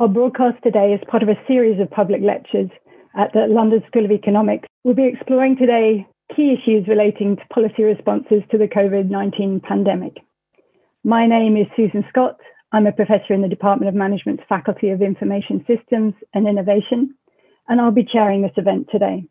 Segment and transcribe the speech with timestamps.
[0.00, 2.70] Our broadcast today is part of a series of public lectures
[3.14, 4.66] at the London School of Economics.
[4.82, 10.16] We'll be exploring today key issues relating to policy responses to the COVID 19 pandemic.
[11.04, 12.38] My name is Susan Scott.
[12.72, 17.14] I'm a professor in the Department of Management's Faculty of Information Systems and Innovation,
[17.68, 19.26] and I'll be chairing this event today.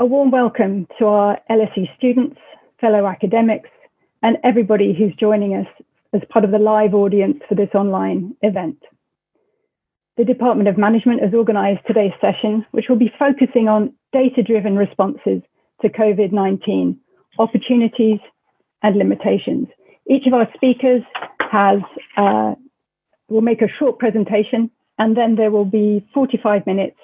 [0.00, 2.40] A warm welcome to our LSE students,
[2.80, 3.70] fellow academics,
[4.24, 5.68] and everybody who's joining us
[6.12, 8.78] as part of the live audience for this online event.
[10.16, 15.42] The Department of Management has organised today's session, which will be focusing on data-driven responses
[15.82, 16.96] to COVID-19,
[17.38, 18.20] opportunities
[18.84, 19.66] and limitations.
[20.08, 21.02] Each of our speakers
[21.50, 21.80] has
[22.16, 22.54] uh,
[23.28, 26.98] will make a short presentation, and then there will be 45 minutes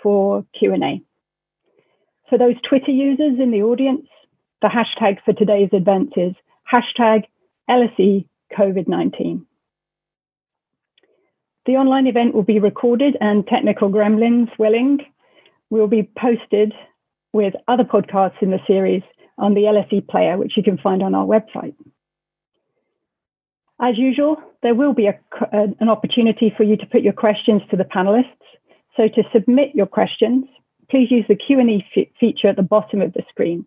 [0.00, 1.02] for Q&A.
[2.28, 4.06] For those Twitter users in the audience,
[4.60, 6.34] the hashtag for today's event is
[6.72, 7.24] hashtag
[7.68, 8.24] LSE
[8.56, 9.46] COVID-19.
[11.66, 14.98] The online event will be recorded and technical gremlins willing
[15.70, 16.74] will be posted
[17.32, 19.02] with other podcasts in the series
[19.38, 21.74] on the LSE player, which you can find on our website.
[23.80, 27.62] As usual, there will be a, uh, an opportunity for you to put your questions
[27.70, 28.26] to the panelists.
[28.96, 30.44] So to submit your questions,
[30.90, 31.84] please use the Q&A
[32.20, 33.66] feature at the bottom of the screen.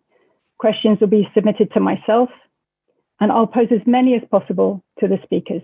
[0.58, 2.30] Questions will be submitted to myself,
[3.20, 5.62] and I'll pose as many as possible to the speakers.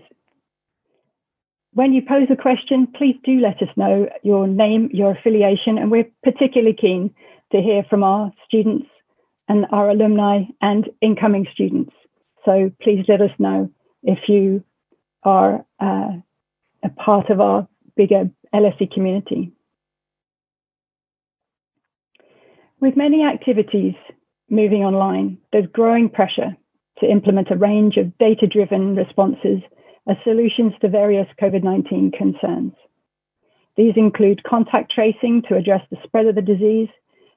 [1.73, 5.89] When you pose a question, please do let us know your name, your affiliation, and
[5.89, 7.13] we're particularly keen
[7.51, 8.87] to hear from our students
[9.47, 11.93] and our alumni and incoming students.
[12.45, 13.71] So please let us know
[14.03, 14.63] if you
[15.23, 16.11] are uh,
[16.83, 19.51] a part of our bigger LSE community.
[22.79, 23.95] With many activities
[24.49, 26.55] moving online, there's growing pressure
[26.99, 29.61] to implement a range of data-driven responses
[30.07, 32.73] as solutions to various COVID-19 concerns.
[33.75, 36.89] These include contact tracing to address the spread of the disease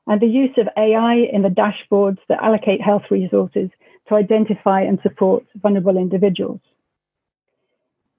[0.07, 3.71] and the use of AI in the dashboards that allocate health resources
[4.09, 6.61] to identify and support vulnerable individuals.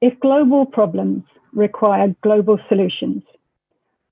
[0.01, 1.23] If global problems
[1.53, 3.23] require global solutions,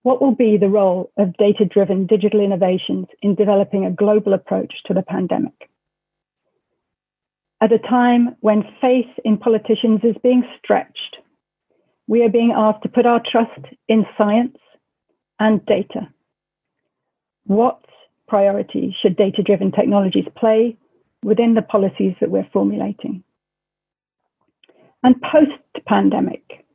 [0.03, 4.93] what will be the role of data-driven digital innovations in developing a global approach to
[4.93, 5.69] the pandemic?
[7.61, 11.17] At a time when faith in politicians is being stretched,
[12.07, 14.57] we are being asked to put our trust in science
[15.39, 16.09] and data.
[17.45, 17.79] What
[18.27, 20.77] priority should data driven technologies play
[21.23, 23.23] within the policies that we're formulating?
[25.03, 26.66] And post pandemic,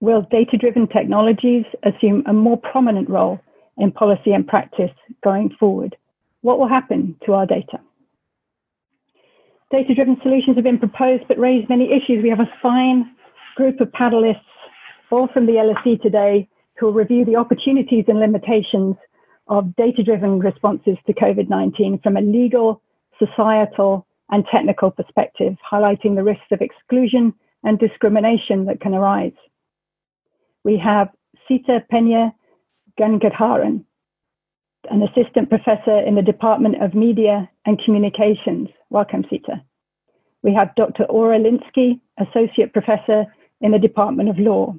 [0.00, 3.40] will data driven technologies assume a more prominent role
[3.78, 4.90] in policy and practice
[5.24, 5.96] going forward?
[6.42, 7.80] What will happen to our data?
[9.70, 12.22] Data driven solutions have been proposed but raise many issues.
[12.22, 13.10] We have a fine
[13.56, 14.40] group of panelists,
[15.10, 18.94] all from the LSE today, who will review the opportunities and limitations
[19.48, 22.80] of data driven responses to COVID 19 from a legal,
[23.18, 27.34] societal, and technical perspective, highlighting the risks of exclusion
[27.64, 29.32] and discrimination that can arise.
[30.62, 31.08] We have
[31.48, 32.32] Seeta Pena
[33.00, 33.84] Gangadharan,
[34.90, 38.68] an assistant professor in the Department of Media and Communications.
[38.90, 39.62] Welcome, Seeta.
[40.42, 41.04] We have Dr.
[41.04, 43.24] Orla Lynskey, associate professor
[43.60, 44.74] in the Department of Law.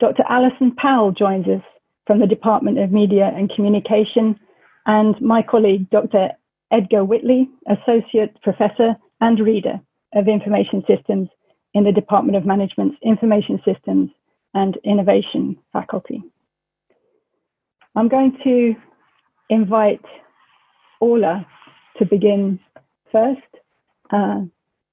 [0.00, 0.24] Dr.
[0.28, 1.62] Alison Powell joins us
[2.06, 4.38] from the Department of Media and Communication,
[4.86, 6.30] and my colleague, Dr.
[6.72, 9.80] Edgar Whitley, associate professor and reader
[10.14, 11.28] of information systems
[11.74, 14.10] in the Department of Management's Information Systems
[14.54, 16.22] and Innovation faculty.
[17.94, 18.74] I'm going to
[19.50, 20.04] invite
[21.00, 21.46] Orla
[21.98, 22.58] to begin
[23.10, 23.40] first.
[24.10, 24.42] Uh,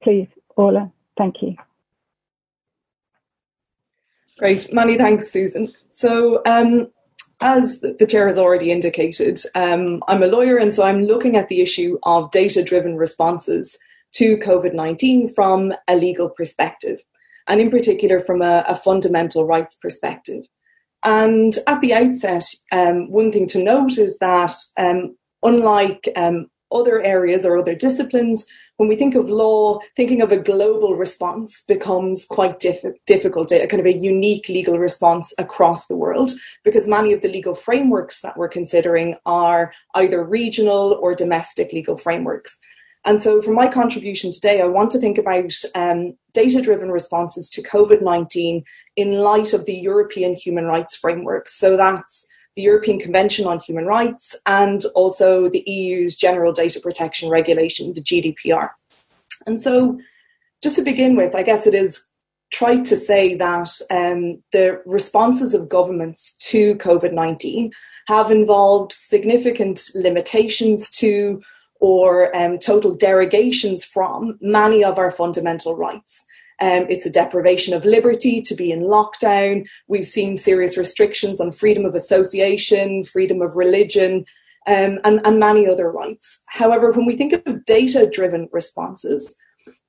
[0.03, 0.27] please,
[0.57, 1.55] Orla, thank you.
[4.37, 5.69] Great, many thanks, Susan.
[5.89, 6.89] So, um,
[7.41, 11.47] as the chair has already indicated, um, I'm a lawyer, and so I'm looking at
[11.47, 13.77] the issue of data driven responses
[14.13, 17.01] to COVID 19 from a legal perspective,
[17.47, 20.45] and in particular from a, a fundamental rights perspective.
[21.03, 27.01] And at the outset, um, one thing to note is that um, unlike um, other
[27.01, 28.45] areas or other disciplines,
[28.77, 33.67] when we think of law, thinking of a global response becomes quite diff- difficult, a
[33.67, 36.31] kind of a unique legal response across the world,
[36.63, 41.97] because many of the legal frameworks that we're considering are either regional or domestic legal
[41.97, 42.59] frameworks.
[43.05, 47.49] And so, for my contribution today, I want to think about um, data driven responses
[47.49, 48.63] to COVID 19
[48.97, 51.47] in light of the European human rights framework.
[51.47, 57.29] So, that's the European Convention on Human Rights and also the EU's General Data Protection
[57.29, 58.69] Regulation, the GDPR.
[59.47, 59.99] And so,
[60.61, 62.05] just to begin with, I guess it is
[62.51, 67.71] tried to say that um, the responses of governments to COVID 19
[68.07, 71.41] have involved significant limitations to
[71.79, 76.25] or um, total derogations from many of our fundamental rights.
[76.61, 79.67] Um, it's a deprivation of liberty to be in lockdown.
[79.87, 84.25] We've seen serious restrictions on freedom of association, freedom of religion,
[84.67, 86.43] um, and, and many other rights.
[86.49, 89.35] However, when we think of data driven responses,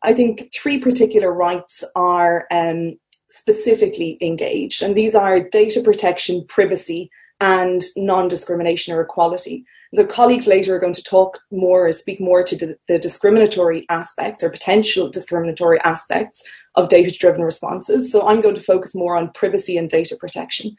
[0.02, 2.94] I think three particular rights are um,
[3.28, 7.10] specifically engaged, and these are data protection, privacy,
[7.40, 9.64] and non discrimination or equality.
[9.94, 14.50] So, colleagues later are going to talk more, speak more to the discriminatory aspects or
[14.50, 16.44] potential discriminatory aspects
[16.76, 18.10] of data driven responses.
[18.10, 20.76] So, I'm going to focus more on privacy and data protection.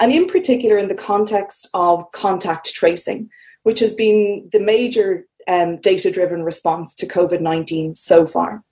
[0.00, 3.30] And in particular, in the context of contact tracing,
[3.62, 8.64] which has been the major um, data driven response to COVID 19 so far.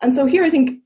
[0.00, 0.80] And so, here I think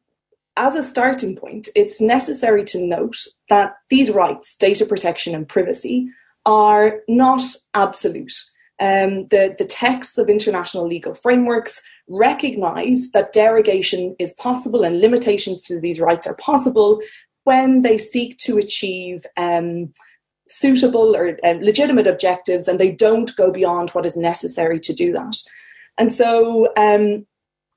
[0.58, 3.16] as a starting point, it's necessary to note
[3.48, 6.10] that these rights, data protection and privacy,
[6.46, 7.42] are not
[7.74, 8.32] absolute.
[8.80, 15.62] Um, the, the texts of international legal frameworks recognize that derogation is possible and limitations
[15.62, 17.00] to these rights are possible
[17.44, 19.92] when they seek to achieve um,
[20.46, 25.12] suitable or um, legitimate objectives and they don't go beyond what is necessary to do
[25.12, 25.36] that.
[25.98, 27.26] And so, um,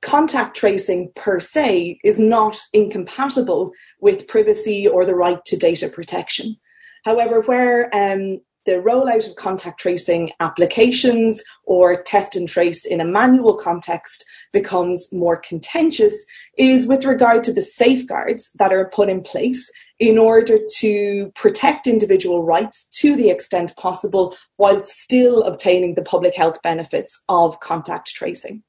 [0.02, 6.56] contact tracing per se is not incompatible with privacy or the right to data protection.
[7.04, 8.40] However, where um,
[8.70, 14.24] the rollout of contact tracing applications or test and trace in a manual context
[14.54, 16.24] becomes more contentious
[16.56, 21.88] is with regard to the safeguards that are put in place in order to protect
[21.88, 28.10] individual rights to the extent possible while still obtaining the public health benefits of contact
[28.10, 28.62] tracing.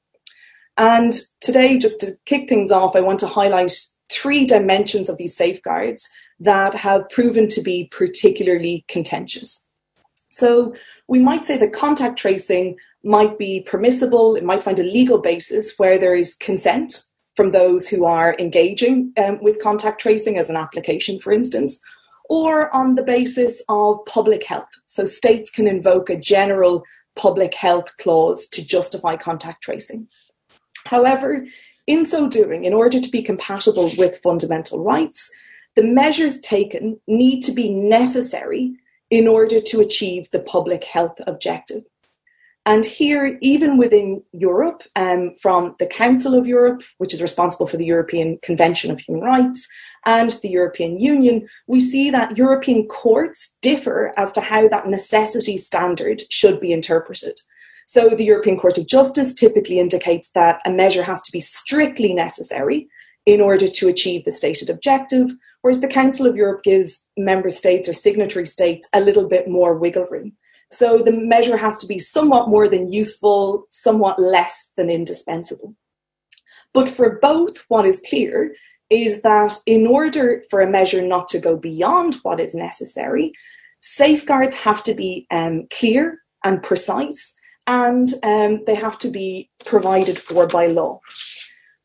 [0.77, 3.73] And today, just to kick things off, I want to highlight
[4.09, 6.09] three dimensions of these safeguards
[6.39, 9.63] that have proven to be particularly contentious.
[10.31, 10.73] So
[11.07, 15.73] we might say that contact tracing might be permissible, it might find a legal basis
[15.77, 17.03] where there is consent
[17.35, 21.79] from those who are engaging um, with contact tracing as an application, for instance,
[22.29, 24.69] or on the basis of public health.
[24.85, 26.83] So states can invoke a general
[27.15, 30.07] public health clause to justify contact tracing.
[30.85, 31.45] However,
[31.87, 35.29] in so doing, in order to be compatible with fundamental rights,
[35.75, 38.75] the measures taken need to be necessary
[39.11, 41.83] in order to achieve the public health objective.
[42.65, 47.77] And here, even within Europe, um, from the Council of Europe, which is responsible for
[47.77, 49.67] the European Convention of Human Rights,
[50.05, 55.57] and the European Union, we see that European courts differ as to how that necessity
[55.57, 57.39] standard should be interpreted.
[57.87, 62.13] So, the European Court of Justice typically indicates that a measure has to be strictly
[62.13, 62.87] necessary
[63.25, 65.31] in order to achieve the stated objective,
[65.61, 69.77] whereas the Council of Europe gives member states or signatory states a little bit more
[69.77, 70.33] wiggle room.
[70.69, 75.75] So the measure has to be somewhat more than useful, somewhat less than indispensable.
[76.73, 78.55] But for both, what is clear
[78.89, 83.33] is that in order for a measure not to go beyond what is necessary,
[83.79, 87.35] safeguards have to be um, clear and precise,
[87.67, 90.99] and um, they have to be provided for by law.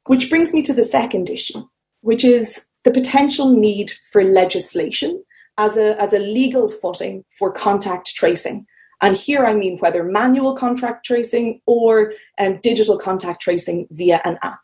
[0.06, 1.66] Which brings me to the second issue,
[2.00, 5.20] which is the potential need for legislation
[5.58, 8.64] as a, as a legal footing for contact tracing.
[9.02, 14.38] And here I mean whether manual contact tracing or um, digital contact tracing via an
[14.44, 14.60] app.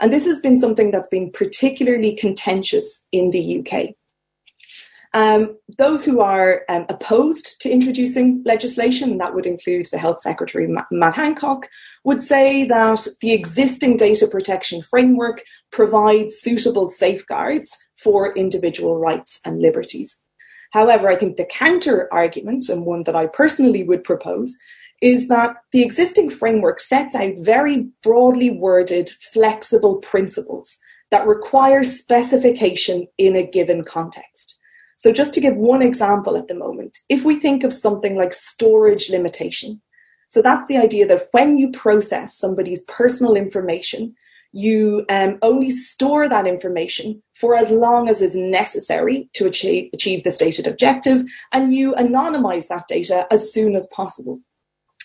[0.00, 3.96] And this has been something that's been particularly contentious in the UK.
[5.14, 10.68] Um, those who are um, opposed to introducing legislation, that would include the Health Secretary
[10.90, 11.68] Matt Hancock,
[12.04, 19.60] would say that the existing data protection framework provides suitable safeguards for individual rights and
[19.60, 20.20] liberties.
[20.72, 24.56] However, I think the counter argument, and one that I personally would propose,
[25.00, 30.76] is that the existing framework sets out very broadly worded, flexible principles
[31.12, 34.53] that require specification in a given context.
[35.04, 38.32] So, just to give one example at the moment, if we think of something like
[38.32, 39.82] storage limitation,
[40.28, 44.14] so that's the idea that when you process somebody's personal information,
[44.52, 50.24] you um, only store that information for as long as is necessary to achieve, achieve
[50.24, 54.40] the stated objective, and you anonymize that data as soon as possible.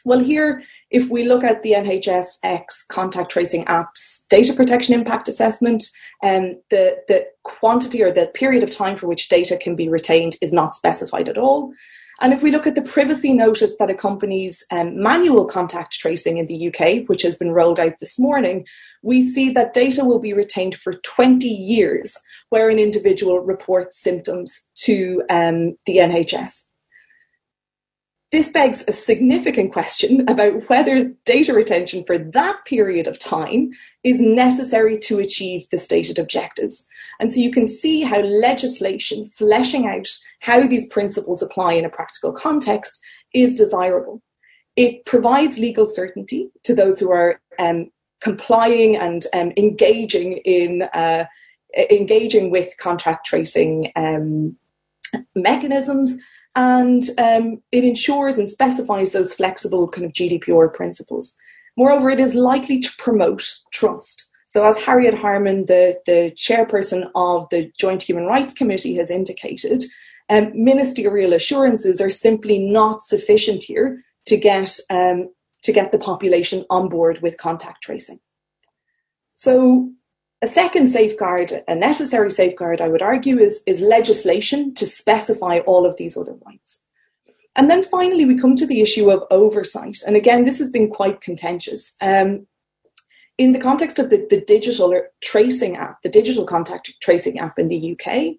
[0.06, 5.84] Well, here, if we look at the NHSX contact tracing app's data protection impact assessment,
[6.24, 10.36] um, the, the quantity or the period of time for which data can be retained
[10.42, 11.74] is not specified at all.
[12.22, 16.48] And if we look at the privacy notice that accompanies um, manual contact tracing in
[16.48, 18.66] the UK, which has been rolled out this morning,
[19.02, 22.18] we see that data will be retained for 20 years
[22.50, 26.69] where an individual reports symptoms to um, the NHS.
[28.32, 33.72] This begs a significant question about whether data retention for that period of time
[34.04, 36.88] is necessary to achieve the stated objectives.
[37.20, 40.08] And so you can see how legislation fleshing out
[40.42, 43.02] how these principles apply in a practical context
[43.34, 44.22] is desirable.
[44.76, 47.90] It provides legal certainty to those who are um,
[48.22, 51.26] complying and um, engaging in uh,
[51.92, 54.56] engaging with contract tracing um,
[55.36, 56.16] mechanisms
[56.60, 61.34] and um, it ensures and specifies those flexible kind of GDPR principles.
[61.78, 64.30] Moreover, it is likely to promote trust.
[64.46, 69.86] So, as Harriet Harman, the, the chairperson of the Joint Human Rights Committee, has indicated,
[70.28, 75.30] um, ministerial assurances are simply not sufficient here to get um,
[75.64, 78.20] to get the population on board with contact tracing.
[79.36, 79.92] So,
[80.42, 85.86] a second safeguard, a necessary safeguard, I would argue, is, is legislation to specify all
[85.86, 86.84] of these other rights.
[87.56, 90.00] And then finally, we come to the issue of oversight.
[90.08, 91.96] And again, this has been quite contentious.
[92.00, 92.48] Um,
[93.38, 97.68] in the context of the, the digital tracing app, the digital contact tracing app in
[97.68, 98.36] the UK,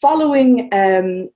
[0.00, 1.28] following um,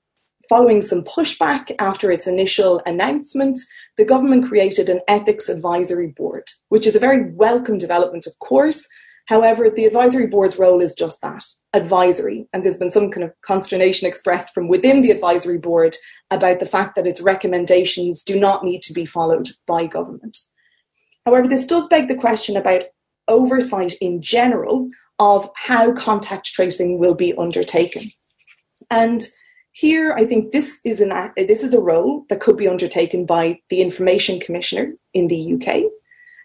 [0.48, 3.56] following some pushback after its initial announcement,
[3.96, 8.88] the government created an ethics advisory board, which is a very welcome development, of course,
[9.26, 12.48] However, the advisory board's role is just that advisory.
[12.52, 15.96] And there's been some kind of consternation expressed from within the advisory board
[16.30, 20.38] about the fact that its recommendations do not need to be followed by government.
[21.24, 22.84] However, this does beg the question about
[23.28, 28.10] oversight in general of how contact tracing will be undertaken.
[28.90, 29.22] And
[29.72, 33.60] here, I think this is an this is a role that could be undertaken by
[33.68, 35.82] the Information Commissioner in the UK.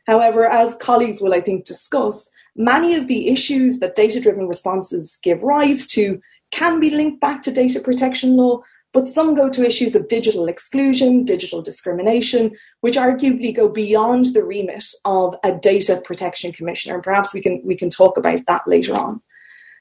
[0.06, 5.18] However, as colleagues will, I think, discuss, many of the issues that data driven responses
[5.22, 6.22] give rise to
[6.52, 8.62] can be linked back to data protection law,
[8.94, 14.44] but some go to issues of digital exclusion, digital discrimination, which arguably go beyond the
[14.44, 16.96] remit of a data protection commissioner.
[16.96, 19.22] And perhaps we can, we can talk about that later on.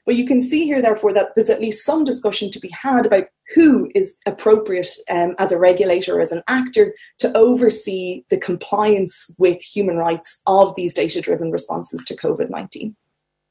[0.05, 3.05] But you can see here, therefore, that there's at least some discussion to be had
[3.05, 9.33] about who is appropriate um, as a regulator, as an actor, to oversee the compliance
[9.39, 12.95] with human rights of these data driven responses to COVID 19.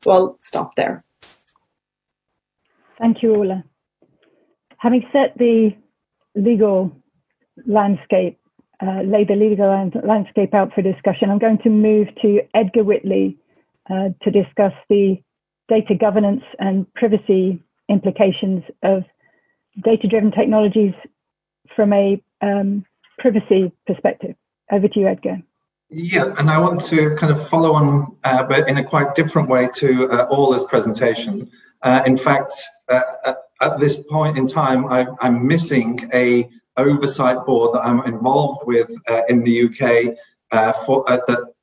[0.03, 1.05] So I'll stop there.
[2.99, 3.65] Thank you, Orla.
[4.79, 5.71] Having set the
[6.37, 6.95] legal
[7.67, 8.39] landscape,
[8.81, 13.39] uh, laid the legal landscape out for discussion, I'm going to move to Edgar Whitley
[13.91, 15.21] uh, to discuss the
[15.68, 19.04] data governance and privacy implications of
[19.83, 20.94] data driven technologies
[21.75, 22.85] from a um,
[23.18, 24.35] privacy perspective.
[24.71, 25.42] Over to you, Edgar.
[25.90, 29.49] Yeah, and I want to kind of follow on, uh, but in a quite different
[29.49, 31.50] way to uh, this presentation.
[31.83, 32.54] Uh, in fact,
[32.88, 38.00] uh, at, at, this point in time, I, am missing a oversight board that I'm
[38.06, 40.16] involved with uh, in the UK
[40.50, 41.54] uh, for that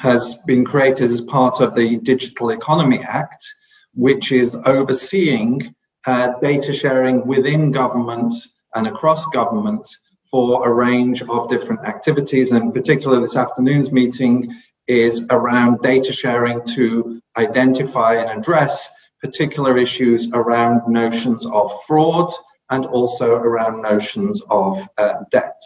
[0.00, 3.46] has been created as part of the Digital Economy Act,
[3.92, 5.74] which is overseeing
[6.06, 8.32] uh, data sharing within government
[8.74, 9.86] and across government
[10.30, 12.50] for a range of different activities.
[12.50, 14.50] And in particular, this afternoon's meeting
[14.86, 18.90] is around data sharing to identify and address
[19.20, 22.32] particular issues around notions of fraud
[22.70, 25.60] and also around notions of uh, debt.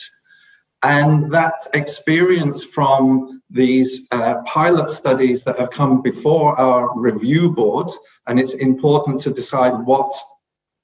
[0.82, 7.88] And that experience from these uh, pilot studies that have come before our review board,
[8.26, 10.12] and it's important to decide what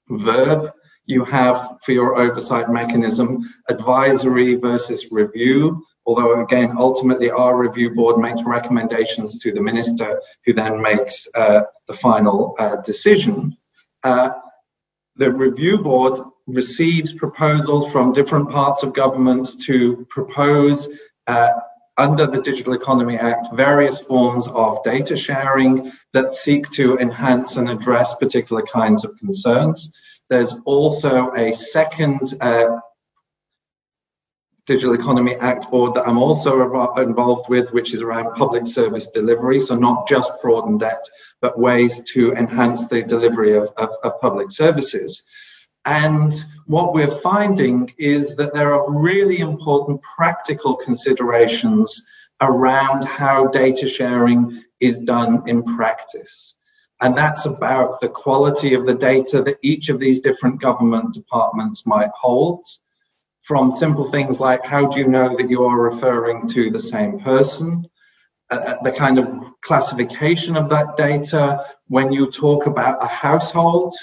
[0.09, 0.71] verb
[1.05, 5.83] you have for your oversight mechanism, advisory versus review.
[6.05, 11.63] Although, again, ultimately, our review board makes recommendations to the minister, who then makes uh,
[11.87, 13.55] the final uh, decision.
[14.03, 14.31] Uh,
[15.17, 20.89] the review board receives proposals from different parts of government to propose
[21.27, 21.51] uh,
[21.97, 27.69] under the Digital Economy Act various forms of data sharing that seek to enhance and
[27.69, 29.99] address particular kinds of concerns.
[30.29, 32.79] There's also a second uh,
[34.65, 39.59] Digital Economy Act board that I'm also involved with, which is around public service delivery.
[39.59, 41.03] So not just fraud and debt,
[41.41, 45.23] but ways to enhance the delivery of, of, of public services.
[45.85, 46.33] And
[46.65, 52.01] what we're finding is that there are really important practical considerations
[52.41, 56.55] around how data sharing is done in practice.
[57.01, 61.85] And that's about the quality of the data that each of these different government departments
[61.85, 62.63] might hold,
[63.41, 67.19] from simple things like how do you know that you are referring to the same
[67.19, 67.85] person?
[68.51, 69.27] Uh, uh, the kind of
[69.61, 71.65] classification of that data.
[71.87, 73.95] When you talk about a household,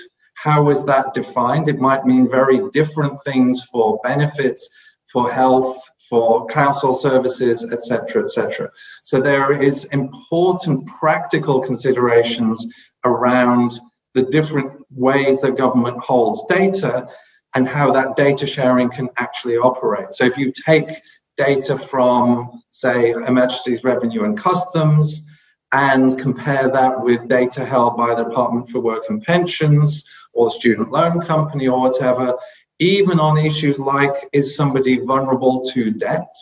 [0.42, 1.68] how is that defined?
[1.68, 4.70] It might mean very different things for benefits,
[5.06, 8.70] for health, for council services, etc., etc.
[9.02, 12.66] So there is important practical considerations
[13.04, 13.80] around
[14.14, 17.08] the different ways that government holds data
[17.54, 20.12] and how that data sharing can actually operate.
[20.12, 20.88] So if you take
[21.36, 25.26] data from, say, Her Majesty's Revenue and Customs
[25.72, 30.04] and compare that with data held by the Department for Work and Pensions
[30.38, 32.38] or the Student Loan Company or whatever,
[32.78, 36.32] even on issues like is somebody vulnerable to debt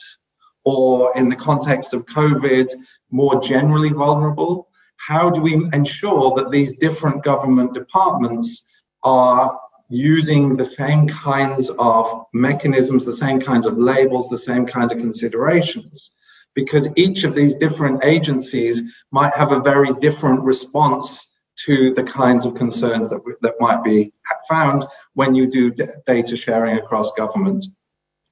[0.64, 2.68] or in the context of COVID,
[3.10, 8.66] more generally vulnerable, how do we ensure that these different government departments
[9.02, 14.92] are using the same kinds of mechanisms, the same kinds of labels, the same kind
[14.92, 16.10] of considerations?
[16.54, 21.32] Because each of these different agencies might have a very different response
[21.64, 24.12] to the kinds of concerns that, that might be
[24.48, 25.70] found when you do
[26.06, 27.64] data sharing across government.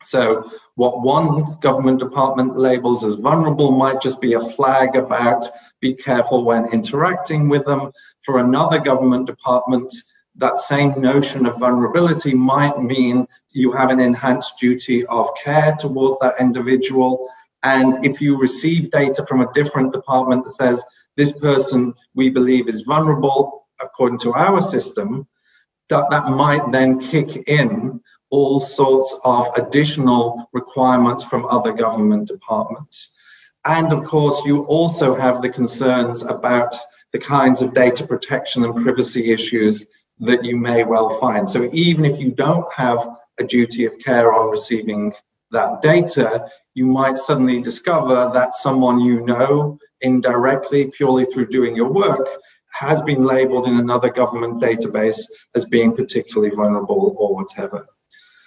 [0.03, 5.47] So what one government department labels as vulnerable might just be a flag about
[5.81, 7.93] be careful when interacting with them.
[8.23, 9.93] For another government department,
[10.37, 16.19] that same notion of vulnerability might mean you have an enhanced duty of care towards
[16.21, 17.29] that individual.
[17.63, 20.85] And if you receive data from a different department that says
[21.17, 25.27] this person we believe is vulnerable according to our system,
[25.89, 33.13] that, that might then kick in all sorts of additional requirements from other government departments.
[33.65, 36.77] And of course, you also have the concerns about
[37.13, 39.87] the kinds of data protection and privacy issues
[40.21, 41.49] that you may well find.
[41.49, 45.13] So even if you don't have a duty of care on receiving
[45.51, 51.93] that data, you might suddenly discover that someone you know indirectly, purely through doing your
[51.93, 52.29] work,
[52.73, 55.21] has been labeled in another government database
[55.55, 57.87] as being particularly vulnerable or whatever.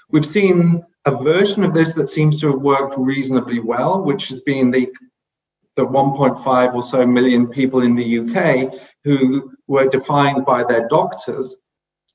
[0.09, 4.41] We've seen a version of this that seems to have worked reasonably well, which has
[4.41, 4.91] been the
[5.77, 11.55] the 1.5 or so million people in the UK who were defined by their doctors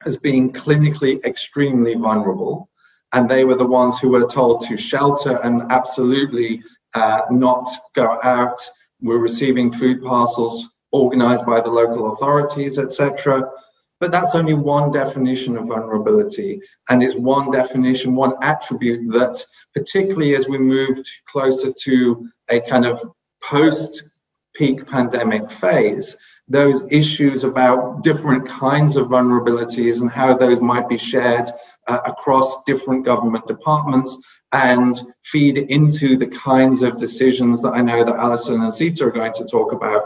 [0.05, 2.69] as being clinically extremely vulnerable.
[3.13, 6.63] And they were the ones who were told to shelter and absolutely
[6.95, 8.61] uh, not go out.
[9.03, 13.51] We're receiving food parcels organized by the local authorities, etc.
[13.99, 16.61] But that's only one definition of vulnerability.
[16.89, 22.85] And it's one definition, one attribute that, particularly as we move closer to a kind
[22.85, 23.03] of
[23.43, 24.11] post
[24.55, 26.17] peak pandemic phase,
[26.49, 31.49] those issues about different kinds of vulnerabilities and how those might be shared
[31.89, 34.19] uh, across different government departments
[34.53, 39.11] and feed into the kinds of decisions that I know that Alison and Seeta are
[39.11, 40.05] going to talk about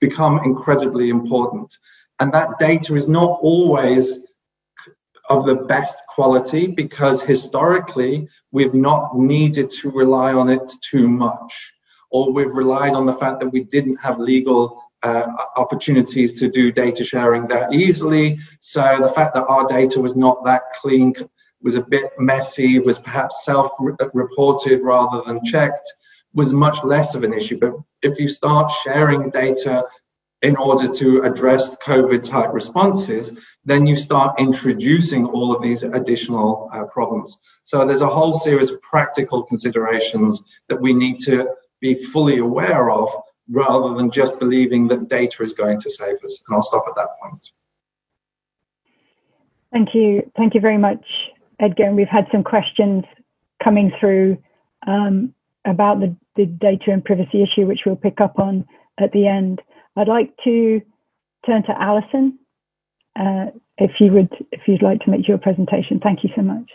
[0.00, 1.76] become incredibly important.
[2.20, 4.26] And that data is not always
[5.30, 11.72] of the best quality because historically we've not needed to rely on it too much
[12.10, 15.26] or we've relied on the fact that we didn't have legal uh,
[15.56, 18.38] opportunities to do data sharing that easily.
[18.60, 21.14] So the fact that our data was not that clean,
[21.64, 25.92] was a bit messy, was perhaps self-reported rather than checked,
[26.34, 27.58] was much less of an issue.
[27.58, 27.72] But
[28.02, 29.84] if you start sharing data
[30.42, 36.68] in order to address COVID type responses, then you start introducing all of these additional
[36.72, 37.38] uh, problems.
[37.62, 41.48] So there's a whole series of practical considerations that we need to
[41.80, 43.08] be fully aware of
[43.48, 46.42] rather than just believing that data is going to save us.
[46.46, 47.40] And I'll stop at that point.
[49.72, 50.30] Thank you.
[50.36, 51.04] Thank you very much,
[51.60, 51.84] Edgar.
[51.84, 53.04] And we've had some questions
[53.62, 54.38] coming through
[54.86, 58.66] um, about the, the data and privacy issue, which we'll pick up on
[58.98, 59.62] at the end.
[59.96, 60.80] I'd like to
[61.46, 62.38] turn to Alison,
[63.18, 63.46] uh,
[63.78, 66.00] if you would, if you'd like to make your presentation.
[66.00, 66.70] Thank you so much.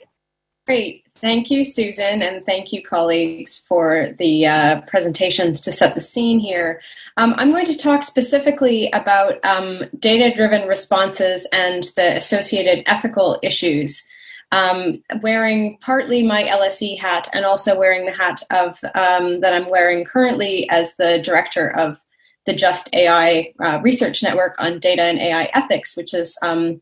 [0.66, 1.04] Great.
[1.16, 6.38] Thank you, Susan, and thank you, colleagues, for the uh, presentations to set the scene
[6.38, 6.80] here.
[7.18, 13.40] Um, I'm going to talk specifically about um, data driven responses and the associated ethical
[13.42, 14.08] issues.
[14.52, 19.70] Um, wearing partly my LSE hat and also wearing the hat of um, that I'm
[19.70, 22.00] wearing currently as the director of
[22.46, 26.82] the Just AI uh, Research Network on Data and AI Ethics, which is um,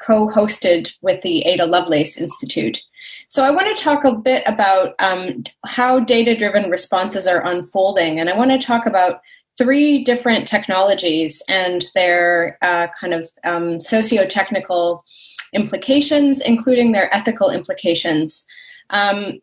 [0.00, 2.80] co-hosted with the Ada Lovelace Institute.
[3.28, 8.30] So I want to talk a bit about um, how data-driven responses are unfolding, and
[8.30, 9.20] I want to talk about
[9.58, 15.04] three different technologies and their uh, kind of um, socio-technical
[15.52, 18.44] implications, including their ethical implications.
[18.90, 19.40] Um,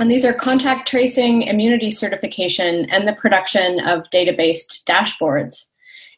[0.00, 5.66] and these are contact tracing, immunity certification, and the production of data based dashboards.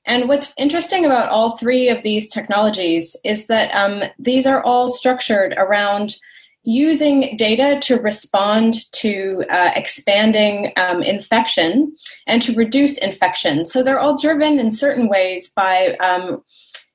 [0.07, 4.89] And what's interesting about all three of these technologies is that um, these are all
[4.89, 6.17] structured around
[6.63, 11.95] using data to respond to uh, expanding um, infection
[12.27, 13.65] and to reduce infection.
[13.65, 16.43] So they're all driven in certain ways by um,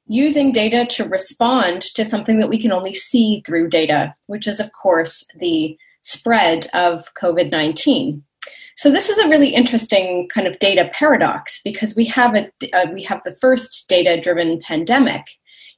[0.09, 4.59] using data to respond to something that we can only see through data, which is,
[4.59, 8.23] of course, the spread of COVID 19.
[8.75, 12.85] So this is a really interesting kind of data paradox because we have a uh,
[12.93, 15.25] we have the first data driven pandemic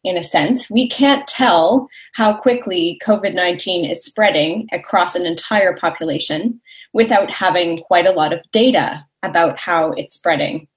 [0.03, 0.69] in a sense.
[0.69, 6.61] We can't tell how quickly COVID 19 is spreading across an entire population
[6.93, 10.67] without having quite a lot of data about how it's spreading.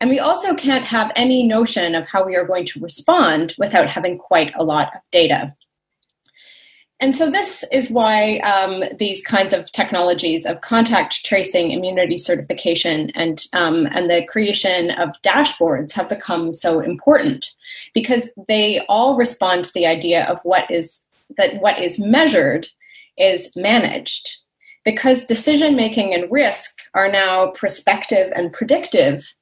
[0.00, 3.88] And we also can't have any notion of how we are going to respond without
[3.88, 5.54] having quite a lot of data.
[6.98, 13.10] And so this is why um, these kinds of technologies of contact tracing, immunity certification,
[13.14, 17.52] and um, and the creation of dashboards have become so important
[17.92, 21.04] because they all respond to the idea of what is
[21.36, 22.66] that what is measured
[23.18, 24.38] is managed.
[24.82, 29.34] Because decision making and risk are now prospective and predictive,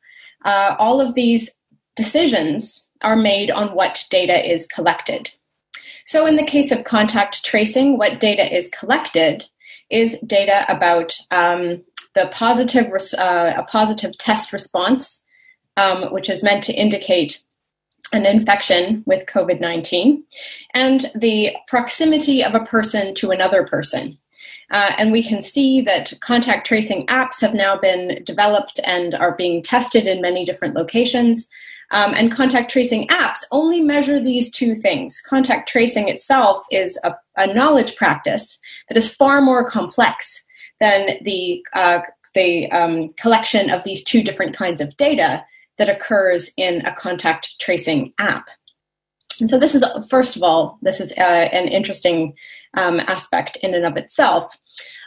[0.45, 1.51] uh, all of these
[1.97, 5.31] decisions are made on what data is collected.
[6.07, 9.45] So, in the case of contact tracing, what data is collected
[9.91, 11.83] is data about um,
[12.15, 15.25] the positive uh, a positive test response,
[15.77, 17.41] um, which is meant to indicate
[18.13, 20.23] an infection with COVID 19,
[20.75, 24.19] and the proximity of a person to another person.
[24.71, 29.37] Uh, and we can see that contact tracing apps have now been developed and are
[29.37, 31.47] being tested in many different locations.
[31.91, 35.21] Um, and contact tracing apps only measure these two things.
[35.21, 40.45] Contact tracing itself is a, a knowledge practice that is far more complex
[40.81, 42.01] than the, uh,
[42.35, 45.45] the um, collection of these two different kinds of data
[45.79, 48.49] that occurs in a contact tracing app.
[49.41, 52.35] And so, this is, first of all, this is uh, an interesting
[52.75, 54.57] um, aspect in and of itself.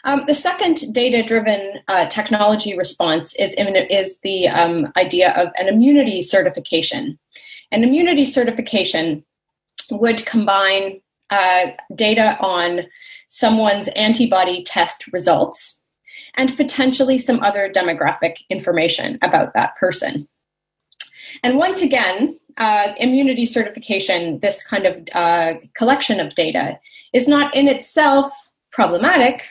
[0.04, 6.22] Um, the second data-driven uh, technology response is, is the um, idea of an immunity
[6.22, 7.20] certification.
[7.72, 9.24] An immunity certification
[9.92, 12.86] would combine uh, data on
[13.30, 15.82] someone's antibody test results
[16.36, 20.28] and potentially some other demographic information about that person.
[21.44, 26.80] And once again, uh, immunity certification, this kind of uh, collection of data,
[27.14, 28.32] is not in itself
[28.72, 29.44] problematic.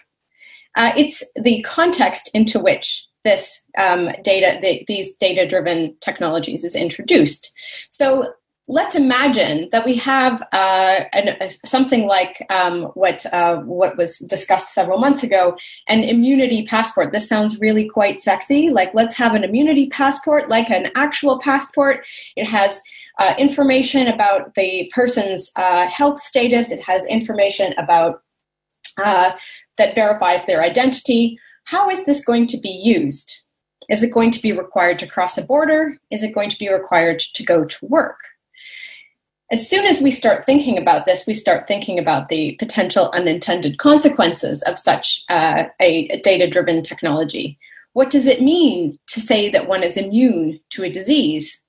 [0.74, 7.52] Uh, it's the context into which this um, data, the, these data-driven technologies is introduced.
[7.90, 8.32] So
[8.68, 14.74] let's imagine that we have uh, an, something like um, what uh, what was discussed
[14.74, 17.12] several months ago, an immunity passport.
[17.12, 18.70] This sounds really quite sexy.
[18.70, 22.07] Like let's have an immunity passport, like an actual passport.
[22.35, 22.81] It has
[23.18, 26.72] uh, information about the person's uh, health status.
[26.72, 28.22] It has information about
[28.98, 29.33] uh,
[29.79, 31.38] that verifies their identity.
[31.64, 33.37] How is this going to be used?
[33.88, 35.96] Is it going to be required to cross a border?
[36.11, 38.18] Is it going to be required to go to work?
[39.50, 43.78] As soon as we start thinking about this, we start thinking about the potential unintended
[43.78, 47.59] consequences of such uh, a, a data driven technology.
[47.92, 51.62] What does it mean to say that one is immune to a disease?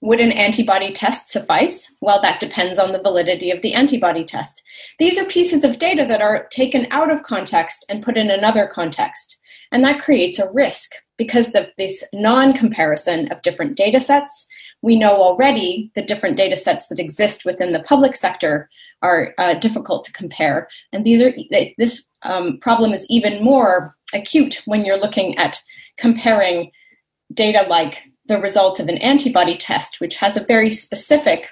[0.00, 1.94] Would an antibody test suffice?
[2.00, 4.62] Well, that depends on the validity of the antibody test.
[4.98, 8.66] These are pieces of data that are taken out of context and put in another
[8.66, 9.38] context.
[9.72, 14.46] And that creates a risk because of this non comparison of different data sets
[14.84, 18.68] we know already the different data sets that exist within the public sector
[19.00, 20.68] are uh, difficult to compare.
[20.92, 21.32] And these are
[21.78, 25.58] this um, problem is even more acute when you're looking at
[25.96, 26.70] comparing
[27.32, 31.48] data like the result of an antibody test, which has a very specific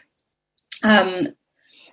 [0.83, 1.29] um,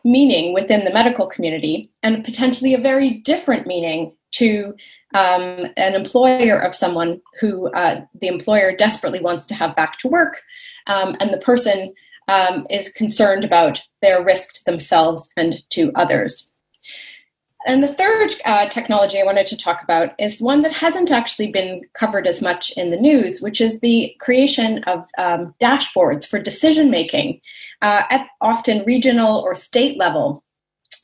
[0.04, 4.74] meaning within the medical community and potentially a very different meaning to
[5.14, 10.08] um, an employer of someone who uh, the employer desperately wants to have back to
[10.08, 10.42] work,
[10.88, 11.94] um, and the person
[12.28, 16.52] um, is concerned about their risk to themselves and to others.
[17.68, 21.52] And the third uh, technology I wanted to talk about is one that hasn't actually
[21.52, 26.40] been covered as much in the news, which is the creation of um, dashboards for
[26.40, 27.42] decision making
[27.82, 30.44] uh, at often regional or state level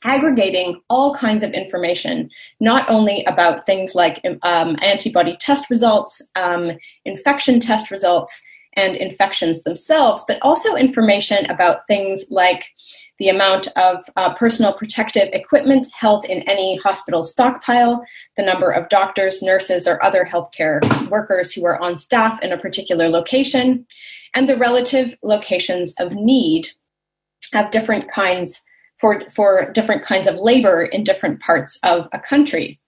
[0.04, 2.30] aggregating all kinds of information,
[2.60, 6.72] not only about things like um, antibody test results, um,
[7.04, 8.42] infection test results,
[8.76, 12.66] and infections themselves, but also information about things like
[13.18, 18.04] the amount of uh, personal protective equipment held in any hospital stockpile,
[18.36, 22.58] the number of doctors, nurses, or other healthcare workers who are on staff in a
[22.58, 23.86] particular location,
[24.34, 26.68] and the relative locations of need
[27.54, 28.62] of different kinds
[28.98, 32.78] for, for different kinds of labor in different parts of a country.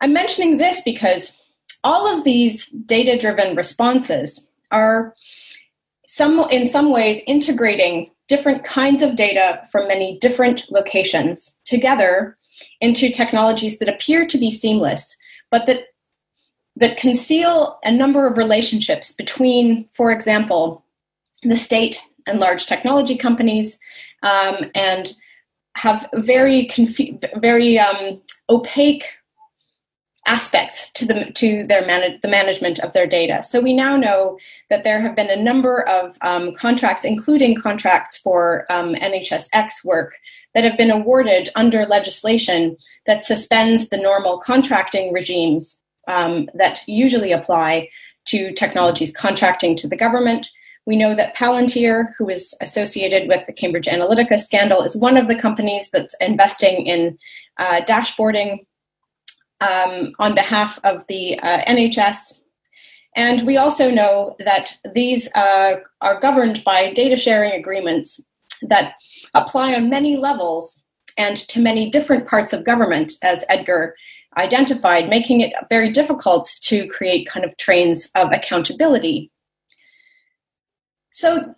[0.00, 1.38] I'm mentioning this because
[1.82, 5.14] all of these data driven responses are
[6.06, 12.36] some in some ways integrating different kinds of data from many different locations together
[12.80, 15.16] into technologies that appear to be seamless
[15.50, 15.84] but that
[16.76, 20.84] that conceal a number of relationships between for example
[21.42, 23.78] the state and large technology companies
[24.22, 25.14] um, and
[25.76, 29.04] have very confu- very um, opaque
[30.26, 33.42] aspects to the to their manage the management of their data.
[33.42, 34.38] So we now know
[34.70, 40.14] that there have been a number of um, contracts, including contracts for um, NHSX work,
[40.54, 47.32] that have been awarded under legislation that suspends the normal contracting regimes um, that usually
[47.32, 47.88] apply
[48.26, 50.48] to technologies contracting to the government.
[50.86, 55.28] We know that Palantir, who is associated with the Cambridge Analytica scandal, is one of
[55.28, 57.18] the companies that's investing in
[57.58, 58.58] uh, dashboarding
[59.60, 62.40] um, on behalf of the uh, NHS.
[63.16, 68.20] And we also know that these uh, are governed by data sharing agreements
[68.62, 68.94] that
[69.34, 70.82] apply on many levels
[71.16, 73.94] and to many different parts of government, as Edgar
[74.36, 79.30] identified, making it very difficult to create kind of trains of accountability.
[81.14, 81.54] So,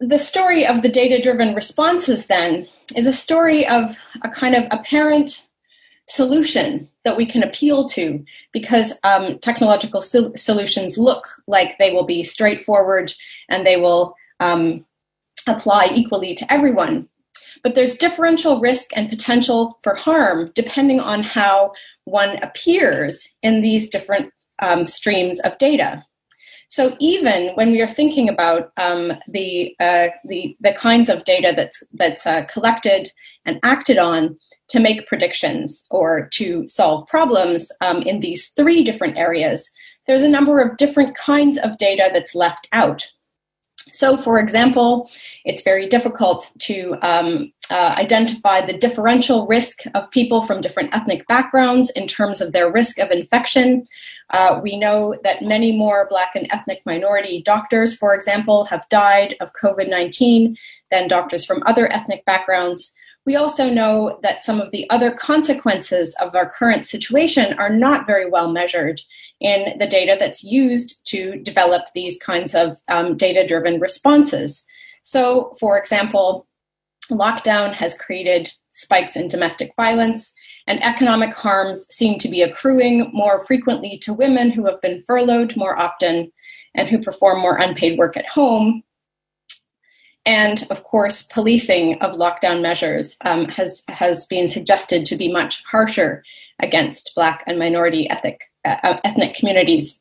[0.00, 4.66] the story of the data driven responses then is a story of a kind of
[4.70, 5.48] apparent
[6.06, 12.04] solution that we can appeal to because um, technological sol- solutions look like they will
[12.04, 13.14] be straightforward
[13.48, 14.84] and they will um,
[15.46, 17.08] apply equally to everyone.
[17.62, 21.72] But there's differential risk and potential for harm depending on how
[22.04, 26.04] one appears in these different um, streams of data.
[26.68, 31.52] So even when we are thinking about um, the, uh, the, the kinds of data
[31.56, 33.12] that's that's uh, collected
[33.44, 34.36] and acted on
[34.68, 39.70] to make predictions or to solve problems um, in these three different areas,
[40.06, 43.06] there's a number of different kinds of data that's left out.
[43.92, 45.08] So, for example,
[45.44, 51.26] it's very difficult to um, uh, identify the differential risk of people from different ethnic
[51.28, 53.84] backgrounds in terms of their risk of infection.
[54.30, 59.34] Uh, we know that many more Black and ethnic minority doctors, for example, have died
[59.40, 60.56] of COVID 19
[60.90, 62.92] than doctors from other ethnic backgrounds.
[63.26, 68.06] We also know that some of the other consequences of our current situation are not
[68.06, 69.00] very well measured
[69.40, 74.64] in the data that's used to develop these kinds of um, data driven responses.
[75.02, 76.46] So, for example,
[77.10, 80.32] lockdown has created spikes in domestic violence,
[80.68, 85.56] and economic harms seem to be accruing more frequently to women who have been furloughed
[85.56, 86.30] more often
[86.74, 88.82] and who perform more unpaid work at home
[90.26, 95.62] and of course, policing of lockdown measures um, has has been suggested to be much
[95.70, 96.22] harsher
[96.60, 100.00] against Black and minority ethnic uh, ethnic communities.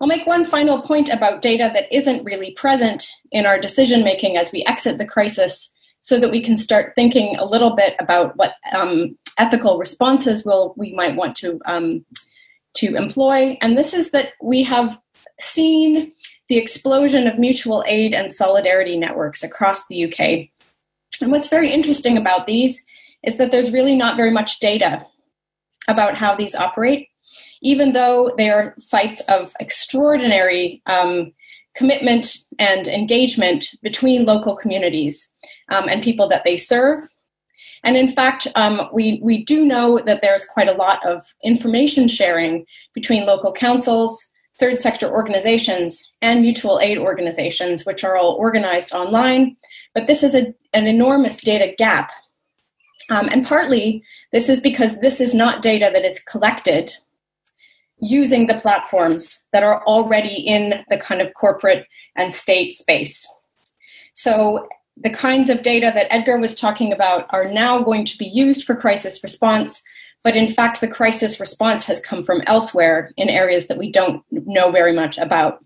[0.00, 4.36] I'll make one final point about data that isn't really present in our decision making
[4.36, 8.36] as we exit the crisis, so that we can start thinking a little bit about
[8.36, 12.04] what um, ethical responses will we might want to um,
[12.74, 13.56] to employ.
[13.60, 14.98] And this is that we have
[15.40, 16.10] seen
[16.52, 20.50] the explosion of mutual aid and solidarity networks across the UK.
[21.22, 22.84] And what's very interesting about these
[23.22, 25.06] is that there's really not very much data
[25.88, 27.08] about how these operate,
[27.62, 31.32] even though they are sites of extraordinary um,
[31.74, 35.32] commitment and engagement between local communities
[35.70, 36.98] um, and people that they serve.
[37.82, 42.08] And in fact, um, we, we do know that there's quite a lot of information
[42.08, 44.28] sharing between local councils,
[44.62, 49.56] third sector organizations, and mutual aid organizations, which are all organized online.
[49.92, 52.12] But this is a, an enormous data gap.
[53.10, 56.92] Um, and partly this is because this is not data that is collected
[58.00, 63.26] using the platforms that are already in the kind of corporate and state space.
[64.14, 68.26] So the kinds of data that Edgar was talking about are now going to be
[68.26, 69.82] used for crisis response,
[70.24, 74.22] but in fact, the crisis response has come from elsewhere in areas that we don't
[74.30, 75.64] know very much about.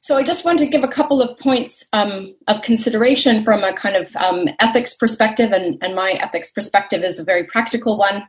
[0.00, 3.72] So I just want to give a couple of points um, of consideration from a
[3.72, 8.26] kind of um, ethics perspective, and, and, my ethics perspective is a very practical one.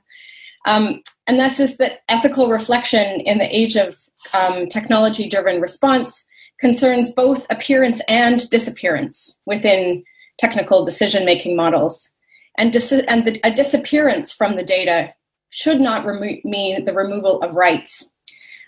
[0.66, 3.96] Um, and this is that ethical reflection in the age of
[4.34, 6.26] um, technology driven response
[6.60, 10.04] concerns both appearance and disappearance within
[10.40, 12.10] technical decision making models.
[12.58, 15.14] And, dis- and the, a disappearance from the data
[15.50, 18.10] should not remo- mean the removal of rights,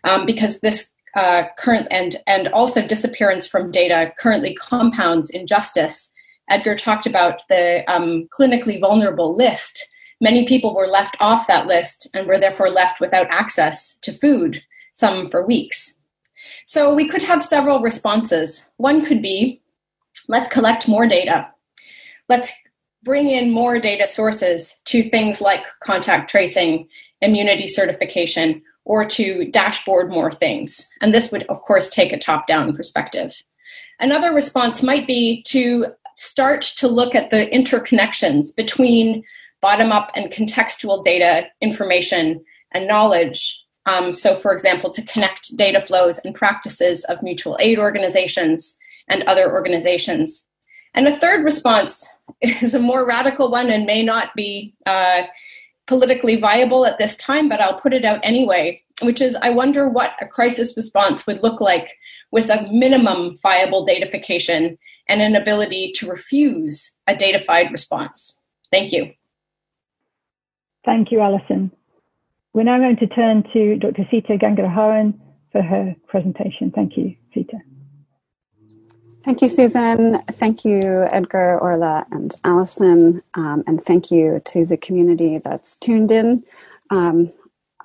[0.04, 6.12] um, because this uh, current and and also disappearance from data currently compounds injustice.
[6.50, 9.88] Edgar talked about the um, clinically vulnerable list.
[10.22, 14.62] Many people were left off that list and were therefore left without access to food,
[14.94, 15.96] some for weeks.
[16.66, 18.70] So we could have several responses.
[18.78, 19.62] One could be
[20.28, 21.52] let's collect more data.
[22.28, 22.52] Let's
[23.04, 26.88] bring in more data sources to things like contact tracing,
[27.22, 30.88] immunity certification, or to dashboard more things.
[31.02, 33.42] And this would, of course, take a top down perspective.
[34.00, 39.24] Another response might be to start to look at the interconnections between
[39.62, 43.62] bottom up and contextual data, information, and knowledge.
[43.86, 48.76] Um, so, for example, to connect data flows and practices of mutual aid organizations
[49.08, 50.46] and other organizations.
[50.94, 52.08] And a third response
[52.42, 55.24] is a more radical one and may not be uh,
[55.88, 59.90] politically viable at this time, but I'll put it out anyway, which is I wonder
[59.90, 61.98] what a crisis response would look like
[62.32, 68.38] with a minimum viable datification and an ability to refuse a datafied response.
[68.72, 69.12] Thank you.
[70.86, 71.72] Thank you, Alison.
[72.54, 74.08] We're now going to turn to Dr.
[74.12, 75.20] Seeta Gangadharan
[75.52, 76.72] for her presentation.
[76.72, 77.60] Thank you, Seeta.
[79.30, 80.24] Thank you, Susan.
[80.24, 83.22] Thank you, Edgar, Orla, and Alison.
[83.36, 86.44] Um, and thank you to the community that's tuned in
[86.90, 87.32] um,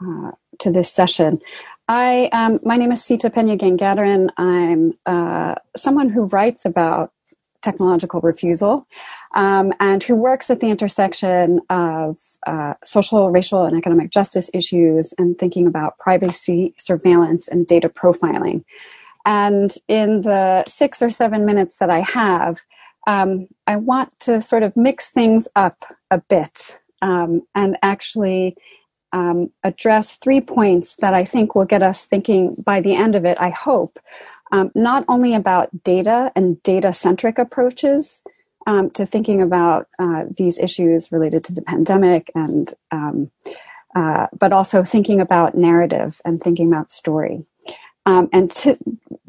[0.00, 0.30] uh,
[0.60, 1.42] to this session.
[1.86, 4.30] I, um, my name is Seeta Peña Gangadharan.
[4.38, 7.12] I'm uh, someone who writes about
[7.60, 8.86] technological refusal
[9.34, 15.12] um, and who works at the intersection of uh, social, racial, and economic justice issues
[15.18, 18.64] and thinking about privacy, surveillance, and data profiling.
[19.24, 22.60] And in the six or seven minutes that I have,
[23.06, 28.56] um, I want to sort of mix things up a bit um, and actually
[29.12, 33.24] um, address three points that I think will get us thinking by the end of
[33.24, 33.98] it, I hope,
[34.50, 38.22] um, not only about data and data centric approaches
[38.66, 43.30] um, to thinking about uh, these issues related to the pandemic and um,
[43.94, 47.44] uh, but also thinking about narrative and thinking about story.
[48.06, 48.76] Um, and to,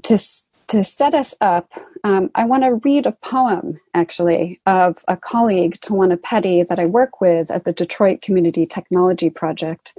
[0.04, 0.20] to,
[0.68, 1.72] to set us up,
[2.04, 6.86] um, I want to read a poem actually of a colleague, Tawana Petty, that I
[6.86, 9.98] work with at the Detroit Community Technology Project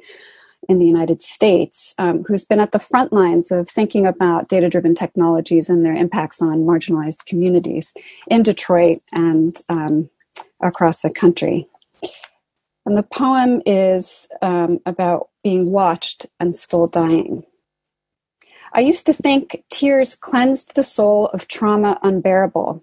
[0.69, 4.69] in the United States, um, who's been at the front lines of thinking about data
[4.69, 7.93] driven technologies and their impacts on marginalized communities
[8.29, 10.11] in Detroit and um,
[10.61, 11.67] across the country.
[12.85, 17.45] And the poem is um, about being watched and still dying.
[18.73, 22.83] I used to think tears cleansed the soul of trauma unbearable.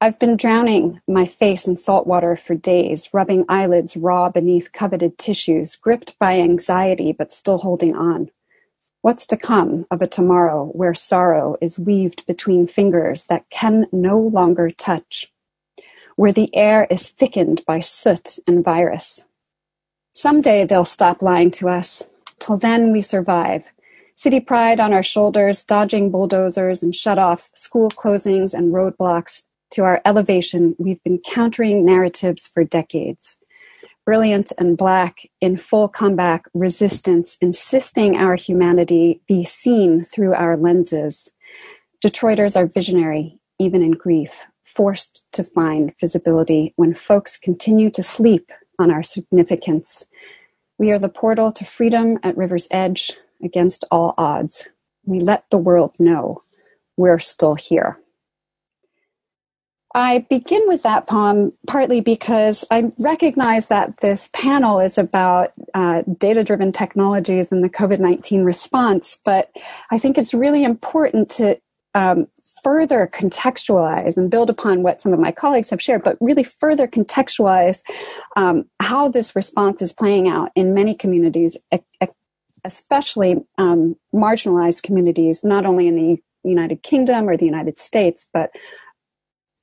[0.00, 5.16] I've been drowning my face in salt water for days, rubbing eyelids raw beneath coveted
[5.16, 8.30] tissues, gripped by anxiety but still holding on.
[9.00, 14.18] What's to come of a tomorrow where sorrow is weaved between fingers that can no
[14.18, 15.32] longer touch,
[16.16, 19.26] where the air is thickened by soot and virus?
[20.12, 22.08] Someday they'll stop lying to us.
[22.38, 23.72] Till then, we survive,
[24.16, 29.42] City pride on our shoulders, dodging bulldozers and shutoffs, school closings and roadblocks.
[29.72, 33.36] To our elevation, we've been countering narratives for decades.
[34.06, 41.30] Brilliant and black, in full comeback, resistance, insisting our humanity be seen through our lenses.
[42.02, 48.50] Detroiters are visionary, even in grief, forced to find visibility when folks continue to sleep
[48.78, 50.06] on our significance.
[50.78, 54.68] We are the portal to freedom at River's Edge, against all odds.
[55.04, 56.42] We let the world know
[56.96, 57.98] we're still here.
[59.94, 66.02] I begin with that poem partly because I recognize that this panel is about uh,
[66.18, 69.50] data driven technologies and the COVID 19 response, but
[69.90, 71.58] I think it's really important to
[71.94, 72.28] um,
[72.62, 76.86] further contextualize and build upon what some of my colleagues have shared, but really further
[76.86, 77.82] contextualize
[78.36, 81.56] um, how this response is playing out in many communities,
[82.66, 88.50] especially um, marginalized communities, not only in the United Kingdom or the United States, but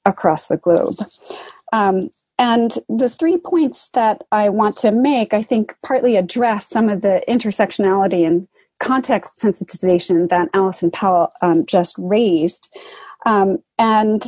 [0.06, 0.96] across the globe.
[1.72, 6.90] Um, and the three points that I want to make, I think, partly address some
[6.90, 8.48] of the intersectionality and
[8.80, 12.70] context sensitization that Alison Powell um, just raised.
[13.26, 14.26] Um, and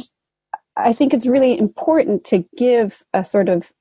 [0.78, 3.72] I think it's really important to give a sort of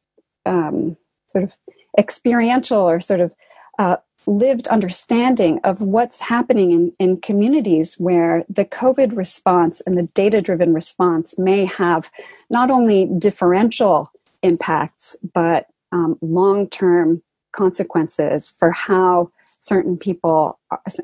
[0.46, 1.56] um, sort of
[1.98, 3.34] experiential or sort of
[3.78, 10.08] uh, lived understanding of what's happening in, in communities where the COVID response and the
[10.14, 12.10] data driven response may have
[12.50, 14.10] not only differential
[14.42, 17.22] impacts, but um, long term
[17.52, 20.58] consequences for how certain people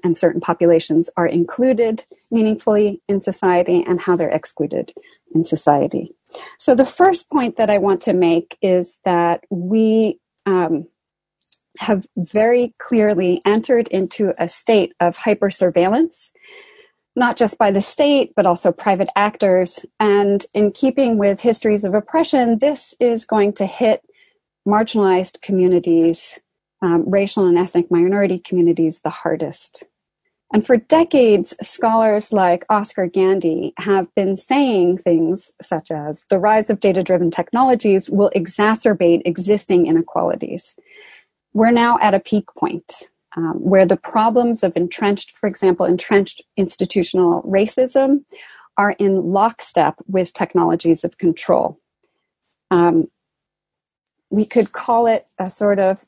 [0.04, 4.92] and certain populations are included meaningfully in society and how they're excluded
[5.34, 6.14] in society.
[6.58, 10.86] So, the first point that I want to make is that we um,
[11.78, 16.32] have very clearly entered into a state of hyper surveillance,
[17.16, 19.84] not just by the state, but also private actors.
[19.98, 24.02] And in keeping with histories of oppression, this is going to hit
[24.66, 26.40] marginalized communities,
[26.82, 29.84] um, racial and ethnic minority communities, the hardest.
[30.52, 36.70] And for decades, scholars like Oscar Gandy have been saying things such as the rise
[36.70, 40.76] of data driven technologies will exacerbate existing inequalities.
[41.52, 46.42] We're now at a peak point um, where the problems of entrenched, for example, entrenched
[46.56, 48.24] institutional racism
[48.76, 51.78] are in lockstep with technologies of control.
[52.70, 53.08] Um,
[54.30, 56.06] we could call it a sort of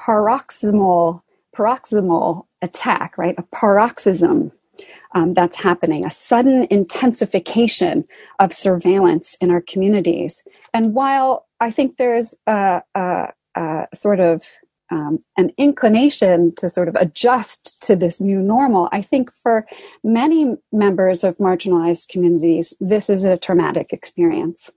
[0.00, 1.22] paroxysmal
[1.54, 3.34] paroxysmal attack, right?
[3.38, 4.52] A paroxysm
[5.14, 8.06] um, that's happening, a sudden intensification
[8.38, 10.42] of surveillance in our communities.
[10.72, 14.44] And while I think there's a, a, a sort of
[14.90, 19.66] um, an inclination to sort of adjust to this new normal, I think for
[20.04, 24.70] many members of marginalized communities, this is a traumatic experience.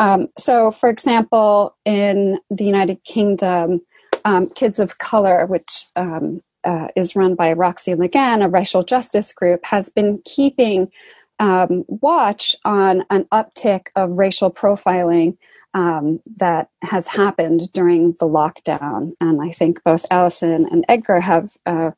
[0.00, 3.80] Um, so, for example, in the United Kingdom,
[4.24, 9.32] um, Kids of Color, which um, uh, is run by Roxy Legane, a racial justice
[9.32, 10.90] group, has been keeping
[11.38, 15.36] um, watch on an uptick of racial profiling
[15.74, 19.12] um, that has happened during the lockdown.
[19.20, 21.92] And I think both Alison and Edgar have uh,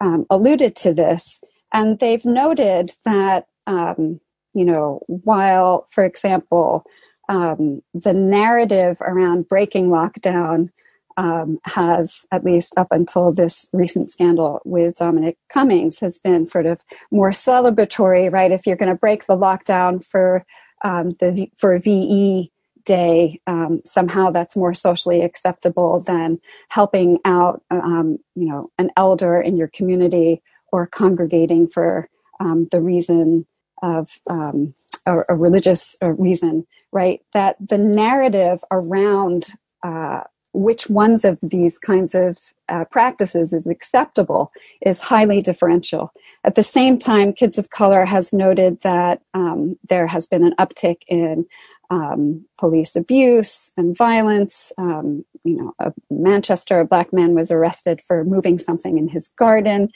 [0.00, 1.42] um, alluded to this.
[1.72, 4.20] And they've noted that, um,
[4.52, 6.84] you know, while, for example,
[7.28, 10.70] um, the narrative around breaking lockdown
[11.16, 16.66] um, has, at least up until this recent scandal with Dominic Cummings, has been sort
[16.66, 18.52] of more celebratory, right?
[18.52, 20.44] If you're going to break the lockdown for
[20.84, 22.50] um, the for VE
[22.84, 29.40] day, um, somehow that's more socially acceptable than helping out, um, you know, an elder
[29.40, 30.42] in your community
[30.72, 32.08] or congregating for
[32.40, 33.46] um, the reason
[33.82, 34.74] of um,
[35.06, 37.20] a, a, religious reason, right?
[37.32, 39.48] That the narrative around
[39.82, 40.22] uh,
[40.52, 42.38] which ones of these kinds of
[42.68, 46.12] uh, practices is acceptable is highly differential.
[46.44, 50.54] At the same time, Kids of Color has noted that um, there has been an
[50.58, 51.46] uptick in
[51.90, 54.72] um, police abuse and violence.
[54.78, 59.28] Um, you know, a Manchester, a black man was arrested for moving something in his
[59.28, 59.90] garden.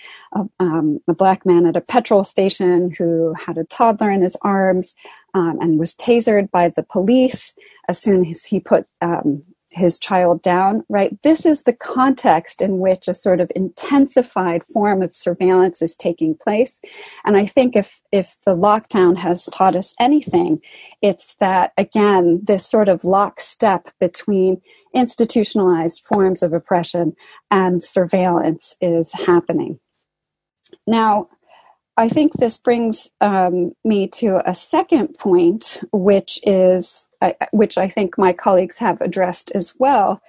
[0.61, 4.95] Um, a black man at a petrol station who had a toddler in his arms
[5.33, 7.55] um, and was tasered by the police
[7.89, 9.43] as soon as he put um,
[9.77, 11.17] his child down, right?
[11.23, 16.35] This is the context in which a sort of intensified form of surveillance is taking
[16.35, 16.81] place.
[17.25, 20.61] And I think if, if the lockdown has taught us anything,
[21.03, 24.63] it's that, again, this sort of lockstep between
[24.95, 27.15] institutionalized forms of oppression
[27.51, 29.79] and surveillance is happening.
[30.87, 31.29] Now,
[31.97, 37.89] I think this brings um, me to a second point, which is uh, which I
[37.89, 40.21] think my colleagues have addressed as well,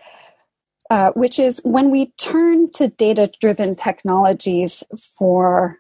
[0.90, 4.84] uh, which is when we turn to data-driven technologies
[5.18, 5.80] for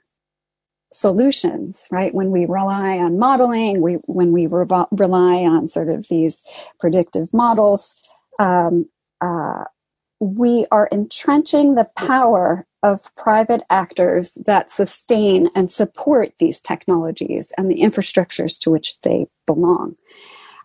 [0.91, 2.13] solutions, right?
[2.13, 6.43] When we rely on modeling, we when we rely on sort of these
[6.81, 7.95] predictive models,
[8.39, 8.89] um,
[9.21, 9.63] uh,
[10.19, 17.69] we are entrenching the power of private actors that sustain and support these technologies and
[17.69, 19.95] the infrastructures to which they belong.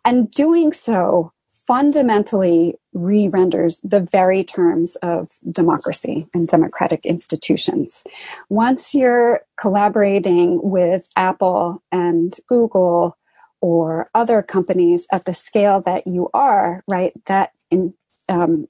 [0.04, 1.32] And doing so
[1.66, 8.04] fundamentally re renders the very terms of democracy and democratic institutions.
[8.48, 13.16] Once you're collaborating with Apple and Google
[13.60, 17.94] or other companies at the scale that you are, right, that in,
[18.28, 18.66] um,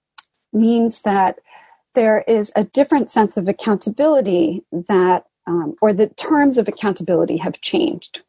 [0.52, 1.38] means that
[1.94, 7.60] there is a different sense of accountability that, um, or the terms of accountability have
[7.60, 8.22] changed.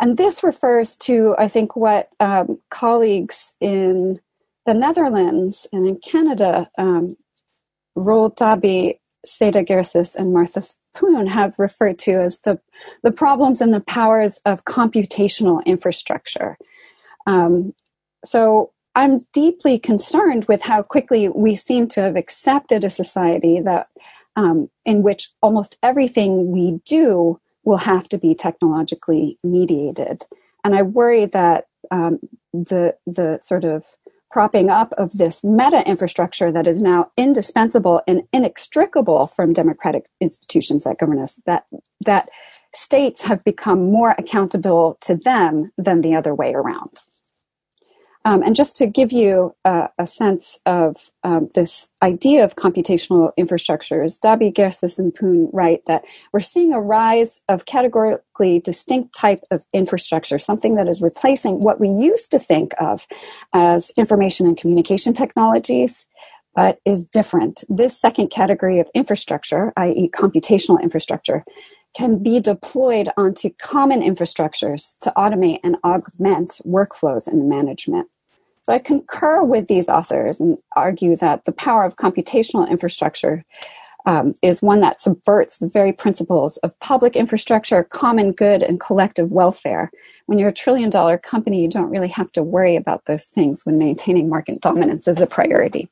[0.00, 4.20] And this refers to, I think, what um, colleagues in
[4.66, 7.16] the Netherlands and in Canada, um,
[7.94, 10.62] Roel Dobbe, Seda Gürses, and Martha
[10.94, 12.58] Poon have referred to as the,
[13.02, 16.58] the problems and the powers of computational infrastructure.
[17.26, 17.72] Um,
[18.24, 23.88] so I'm deeply concerned with how quickly we seem to have accepted a society that
[24.36, 30.24] um, in which almost everything we do will have to be technologically mediated.
[30.64, 32.20] And I worry that um,
[32.52, 33.84] the the sort of
[34.30, 40.84] propping up of this meta infrastructure that is now indispensable and inextricable from democratic institutions
[40.84, 41.66] that govern us that
[42.00, 42.28] that
[42.74, 47.02] states have become more accountable to them than the other way around
[48.24, 53.32] um, and just to give you uh, a sense of um, this idea of computational
[53.38, 59.42] infrastructures, Dobbe, Gürses, and Poon write that we're seeing a rise of categorically distinct type
[59.50, 63.06] of infrastructure, something that is replacing what we used to think of
[63.52, 66.06] as information and communication technologies,
[66.54, 67.64] but is different.
[67.68, 71.44] This second category of infrastructure, i.e., computational infrastructure,
[71.94, 78.08] can be deployed onto common infrastructures to automate and augment workflows and management.
[78.64, 83.44] So I concur with these authors and argue that the power of computational infrastructure
[84.06, 89.30] um, is one that subverts the very principles of public infrastructure, common good, and collective
[89.30, 89.90] welfare.
[90.26, 93.64] When you're a trillion dollar company, you don't really have to worry about those things
[93.64, 95.88] when maintaining market dominance is a priority.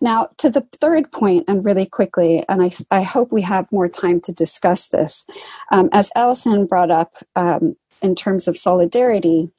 [0.00, 3.88] Now, to the third point, and really quickly, and I, I hope we have more
[3.88, 5.26] time to discuss this.
[5.70, 9.50] Um, as Alison brought up um, in terms of solidarity,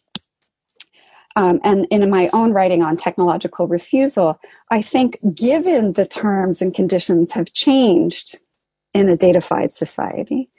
[1.36, 4.40] um, and in my own writing on technological refusal,
[4.72, 8.40] I think given the terms and conditions have changed
[8.94, 10.50] in a datafied society,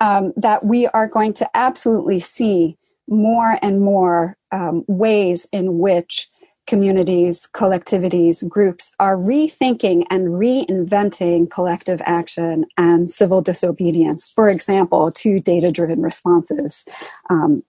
[0.00, 2.76] um, that we are going to absolutely see
[3.08, 6.28] more and more um, ways in which
[6.66, 15.40] communities, collectivities, groups are rethinking and reinventing collective action and civil disobedience, for example, to
[15.40, 16.84] data driven responses.
[17.30, 17.62] Um,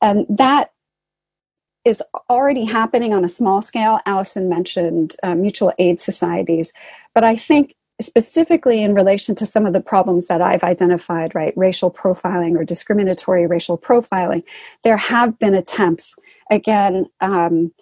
[0.00, 0.70] and that
[1.84, 4.00] is already happening on a small scale.
[4.06, 6.72] Alison mentioned uh, mutual aid societies,
[7.14, 11.52] but I think specifically in relation to some of the problems that I've identified, right,
[11.56, 14.44] racial profiling or discriminatory racial profiling,
[14.84, 16.14] there have been attempts.
[16.50, 17.72] Again, um,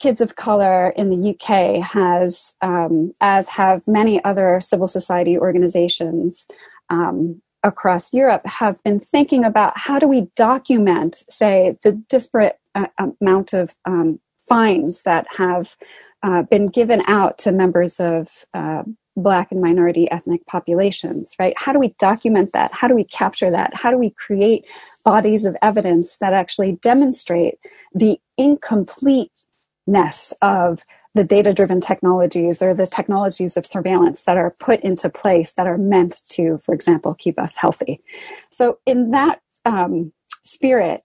[0.00, 6.46] Kids of Color in the UK has, um, as have many other civil society organizations,
[6.90, 12.86] um, across Europe have been thinking about how do we document, say, the disparate uh,
[13.20, 15.76] amount of um, fines that have
[16.22, 18.82] uh, been given out to members of uh,
[19.16, 21.54] Black and minority ethnic populations, right?
[21.56, 22.72] How do we document that?
[22.72, 23.72] How do we capture that?
[23.72, 24.66] How do we create
[25.04, 27.58] bodies of evidence that actually demonstrate
[27.94, 30.82] the incompleteness of
[31.14, 35.68] the data driven technologies or the technologies of surveillance that are put into place that
[35.68, 38.02] are meant to, for example, keep us healthy.
[38.50, 40.12] So, in that um,
[40.44, 41.04] spirit,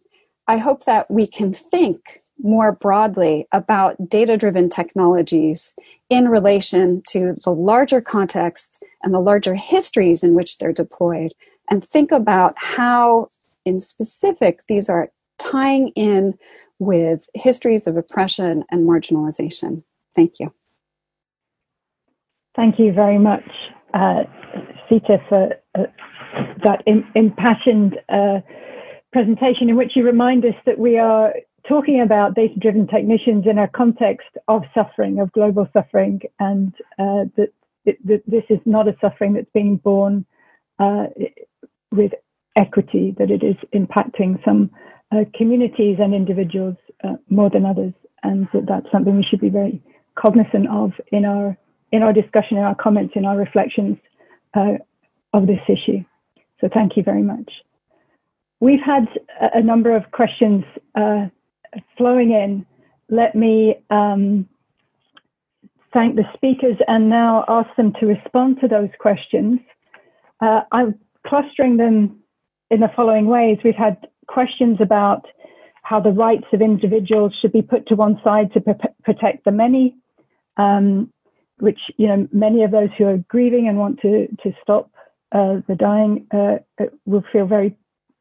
[0.50, 5.76] I hope that we can think more broadly about data driven technologies
[6.10, 11.34] in relation to the larger context and the larger histories in which they're deployed,
[11.70, 13.28] and think about how,
[13.64, 16.34] in specific, these are tying in
[16.80, 19.84] with histories of oppression and marginalization.
[20.16, 20.52] Thank you.
[22.56, 23.48] Thank you very much,
[23.94, 24.24] uh,
[24.90, 25.84] Seeta, for uh,
[26.64, 26.82] that
[27.14, 28.40] impassioned uh,
[29.12, 31.34] presentation in which you remind us that we are
[31.68, 37.26] talking about data driven technicians in a context of suffering, of global suffering, and uh,
[37.36, 37.50] that,
[37.86, 40.26] that, this is not a suffering that's being borne
[40.80, 41.06] uh,
[41.92, 42.12] with
[42.56, 44.70] equity, that it is impacting some
[45.12, 47.94] uh, communities and individuals uh, more than others,
[48.24, 49.82] and that that's something we should be very
[50.16, 51.58] cognizant of in our
[51.92, 53.98] in our discussion, in our comments, in our reflections
[54.54, 54.74] uh,
[55.34, 56.04] of this issue.
[56.62, 57.52] So thank you very much.
[58.60, 59.08] We've had
[59.54, 61.28] a, number of questions uh,
[61.98, 62.66] flowing in.
[63.10, 64.48] Let me um,
[65.94, 69.60] thank the speakers and now ask them to respond to those questions.
[70.42, 70.96] Uh, I'm
[71.26, 72.20] clustering them
[72.70, 73.60] in the following ways.
[73.64, 75.26] We've had questions about
[75.84, 78.62] how the rights of individuals should be put to one side to
[79.04, 79.96] protect the many,
[80.58, 81.12] um,
[81.60, 84.92] which you know many of those who are grieving and want to to stop
[85.32, 86.58] uh, the dying uh,
[87.06, 87.76] will feel very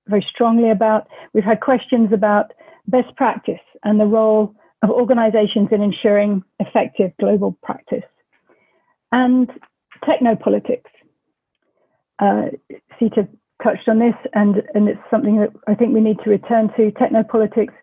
[0.09, 1.09] very strongly about.
[1.32, 2.52] We've had questions about
[2.86, 8.04] best practice and the role of organizations in ensuring effective global practice
[9.12, 9.50] and
[10.04, 10.90] technopolitics.
[12.18, 12.46] Uh,
[13.62, 16.92] touched on this, and, and it's something that I think we need to return to
[16.92, 17.74] technopolitics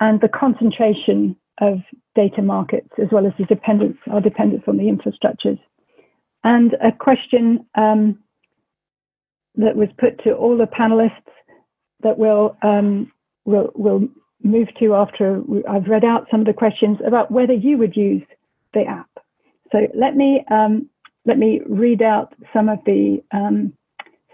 [0.00, 1.78] and the concentration of
[2.14, 5.58] data markets, as well as the dependence, our dependence on the infrastructures.
[6.44, 8.18] And a question um,
[9.54, 11.12] that was put to all the panelists
[12.02, 13.12] that will um,
[13.44, 14.08] will will
[14.42, 18.22] move to after I've read out some of the questions about whether you would use
[18.74, 19.10] the app.
[19.72, 20.88] So let me um,
[21.24, 23.72] let me read out some of the um,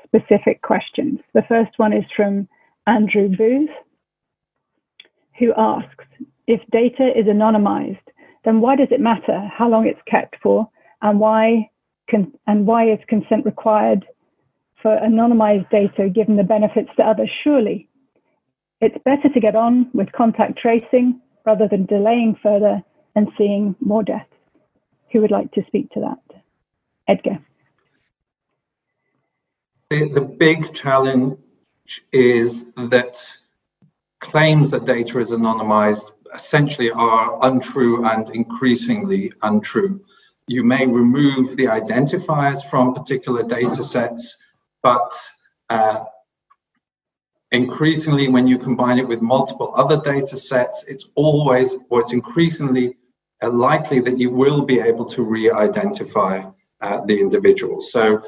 [0.04, 1.20] specific questions.
[1.32, 2.48] The first one is from
[2.86, 3.70] Andrew Booth,
[5.38, 6.04] who asks,
[6.46, 7.98] if data is anonymized,
[8.44, 10.68] then why does it matter how long it's kept for
[11.00, 11.70] and why,
[12.12, 14.04] and why is consent required
[14.82, 17.30] for anonymized data given the benefits to others?
[17.44, 17.88] Surely
[18.80, 22.82] it's better to get on with contact tracing rather than delaying further
[23.14, 24.28] and seeing more deaths.
[25.12, 26.40] Who would like to speak to that?
[27.06, 27.38] Edgar.
[29.90, 31.38] The, the big challenge
[32.12, 33.20] is that
[34.20, 40.02] claims that data is anonymized essentially are untrue and increasingly untrue.
[40.46, 44.38] You may remove the identifiers from particular data sets,
[44.82, 45.12] but
[45.70, 46.04] uh,
[47.50, 52.96] increasingly when you combine it with multiple other data sets, it's always, or it's increasingly
[53.42, 56.42] uh, likely that you will be able to re-identify
[56.80, 57.80] uh, the individual.
[57.80, 58.22] So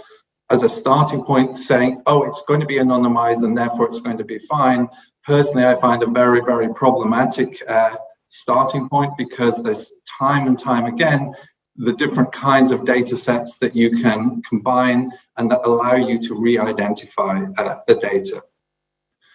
[0.51, 4.19] as a starting point saying, oh, it's going to be anonymized and therefore it's going
[4.19, 4.89] to be fine.
[5.25, 7.97] Personally, I find a very, very problematic uh,
[8.29, 11.33] starting point because there's time and time again
[11.77, 16.35] the different kinds of data sets that you can combine and that allow you to
[16.35, 18.43] re-identify uh, the data.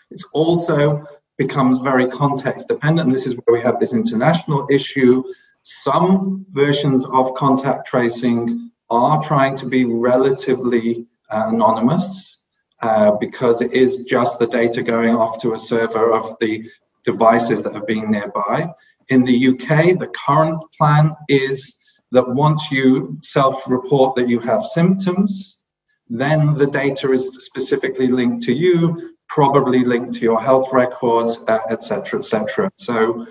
[0.09, 1.05] It also
[1.37, 3.11] becomes very context dependent.
[3.11, 5.23] This is where we have this international issue.
[5.63, 12.37] Some versions of contact tracing are trying to be relatively uh, anonymous
[12.81, 16.69] uh, because it is just the data going off to a server of the
[17.03, 18.67] devices that are being nearby.
[19.09, 21.78] In the UK, the current plan is
[22.11, 25.63] that once you self-report that you have symptoms,
[26.09, 32.17] then the data is specifically linked to you, probably linked to your health records, etc.,
[32.17, 32.65] uh, etc.
[32.65, 33.27] Et so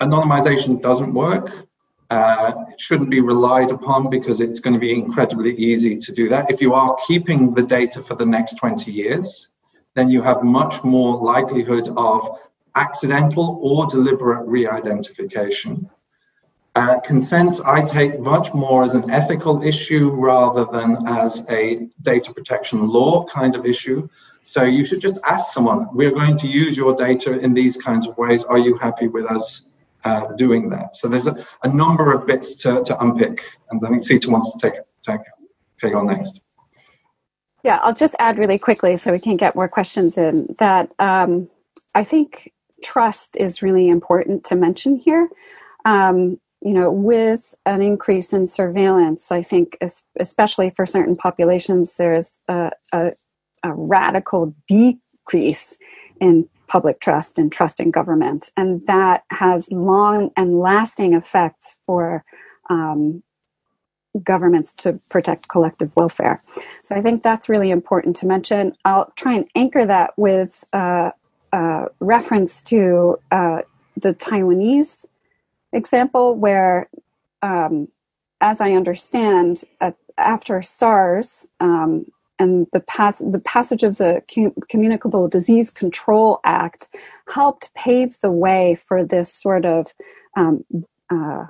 [0.00, 1.66] anonymization doesn't work.
[2.08, 6.28] Uh, it shouldn't be relied upon because it's going to be incredibly easy to do
[6.28, 6.48] that.
[6.50, 9.48] If you are keeping the data for the next 20 years,
[9.96, 12.38] then you have much more likelihood of
[12.76, 15.90] accidental or deliberate re-identification.
[16.76, 22.34] Uh, consent, I take much more as an ethical issue rather than as a data
[22.34, 24.06] protection law kind of issue.
[24.42, 28.06] So you should just ask someone, we're going to use your data in these kinds
[28.06, 28.44] of ways.
[28.44, 29.70] Are you happy with us
[30.04, 30.96] uh, doing that?
[30.96, 33.42] So there's a, a, number of bits to, to unpick.
[33.70, 35.22] And I think Seeta wants to take, take,
[35.80, 36.42] take on next.
[37.64, 41.48] Yeah, I'll just add really quickly so we can get more questions in that um,
[41.94, 42.52] I think
[42.84, 45.30] trust is really important to mention here.
[45.86, 49.78] Um, you know, with an increase in surveillance, I think,
[50.18, 53.12] especially for certain populations, there's a, a,
[53.62, 55.78] a radical decrease
[56.20, 58.50] in public trust and trust in government.
[58.56, 62.24] And that has long and lasting effects for
[62.68, 63.22] um,
[64.24, 66.42] governments to protect collective welfare.
[66.82, 68.76] So I think that's really important to mention.
[68.84, 71.12] I'll try and anchor that with uh,
[71.52, 73.62] uh, reference to uh,
[73.96, 75.06] the Taiwanese
[75.76, 76.88] example, where,
[77.42, 77.88] um,
[78.40, 79.62] as I understand,
[80.18, 82.06] after SARS um,
[82.38, 84.22] and the, pas- the passage of the
[84.68, 86.88] Communicable Disease Control Act
[87.28, 89.92] helped pave the way for this sort of
[90.36, 90.64] um,
[91.10, 91.46] uh,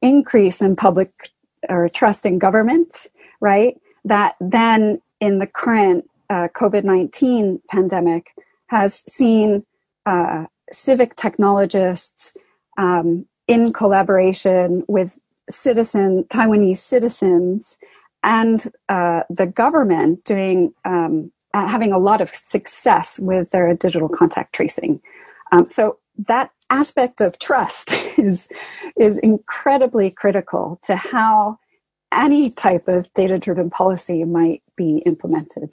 [0.00, 1.30] increase in public
[1.68, 3.08] or trust in government,
[3.40, 3.80] right?
[4.04, 8.30] That then in the current uh, COVID 19 pandemic
[8.68, 9.64] has seen
[10.06, 12.36] uh, civic technologists
[12.76, 15.18] um, in collaboration with
[15.50, 17.78] citizen Taiwanese citizens
[18.22, 24.08] and uh, the government doing um, uh, having a lot of success with their digital
[24.08, 25.00] contact tracing.
[25.50, 28.48] Um, so that aspect of trust is
[28.96, 31.58] is incredibly critical to how
[32.12, 35.72] any type of data driven policy might be implemented.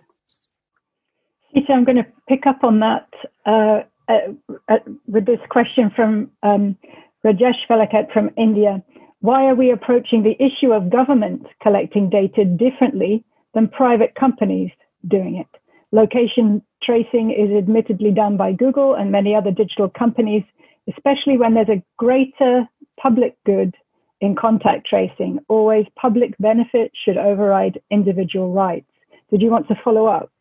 [1.53, 3.07] Peter, I'm going to pick up on that
[3.45, 4.33] uh, uh,
[4.67, 6.77] uh, with this question from um,
[7.25, 8.83] Rajesh Velakat from India.
[9.21, 13.23] Why are we approaching the issue of government collecting data differently
[13.55, 14.69] than private companies
[15.07, 15.47] doing it?
[15.91, 20.43] Location tracing is admittedly done by Google and many other digital companies,
[20.87, 22.69] especially when there's a greater
[23.01, 23.73] public good
[24.21, 25.39] in contact tracing.
[25.47, 28.91] Always public benefit should override individual rights.
[29.31, 30.31] Did you want to follow up?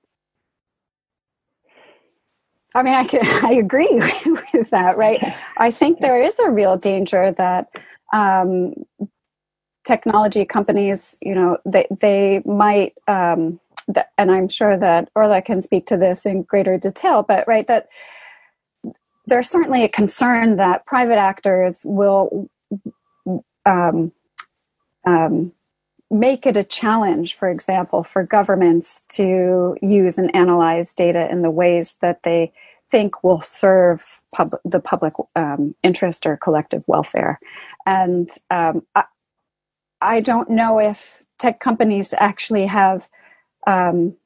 [2.75, 3.89] I mean, I, can, I agree
[4.55, 5.21] with that, right?
[5.59, 7.69] I think there is a real danger that
[8.13, 8.75] um,
[9.85, 13.61] technology companies, you know, they, they might, um,
[14.17, 17.89] and I'm sure that Orla can speak to this in greater detail, but right, that
[19.27, 22.49] there's certainly a concern that private actors will
[23.67, 24.13] um,
[25.07, 25.53] um,
[26.11, 31.51] make it a challenge, for example, for governments to use and analyze data in the
[31.51, 32.53] ways that they
[32.91, 37.41] think will serve pub- the public um, interest or collective welfare.
[37.87, 39.05] And um, I,
[40.01, 43.09] I, don't know if tech companies actually have
[43.67, 44.17] um,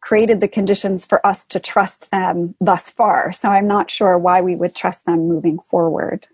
[0.00, 3.32] created the conditions for us to trust them thus far.
[3.32, 6.28] So I'm not sure why we would trust them moving forward.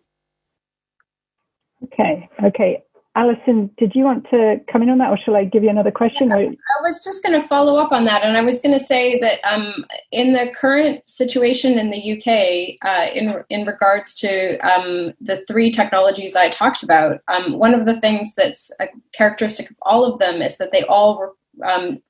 [1.84, 2.82] Okay, okay.
[3.14, 5.90] Alison, did you want to come in on that, or shall I give you another
[5.90, 6.30] question?
[6.30, 8.82] Yeah, I was just going to follow up on that, and I was going to
[8.82, 14.56] say that um, in the current situation in the UK, uh, in in regards to
[14.60, 19.68] um, the three technologies I talked about, um, one of the things that's a characteristic
[19.68, 21.34] of all of them is that they all
[21.68, 22.00] um,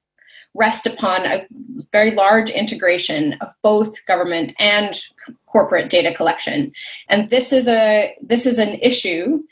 [0.55, 1.47] rest upon a
[1.91, 5.03] very large integration of both government and
[5.47, 6.73] corporate data collection.
[7.09, 9.43] And this is a this is an issue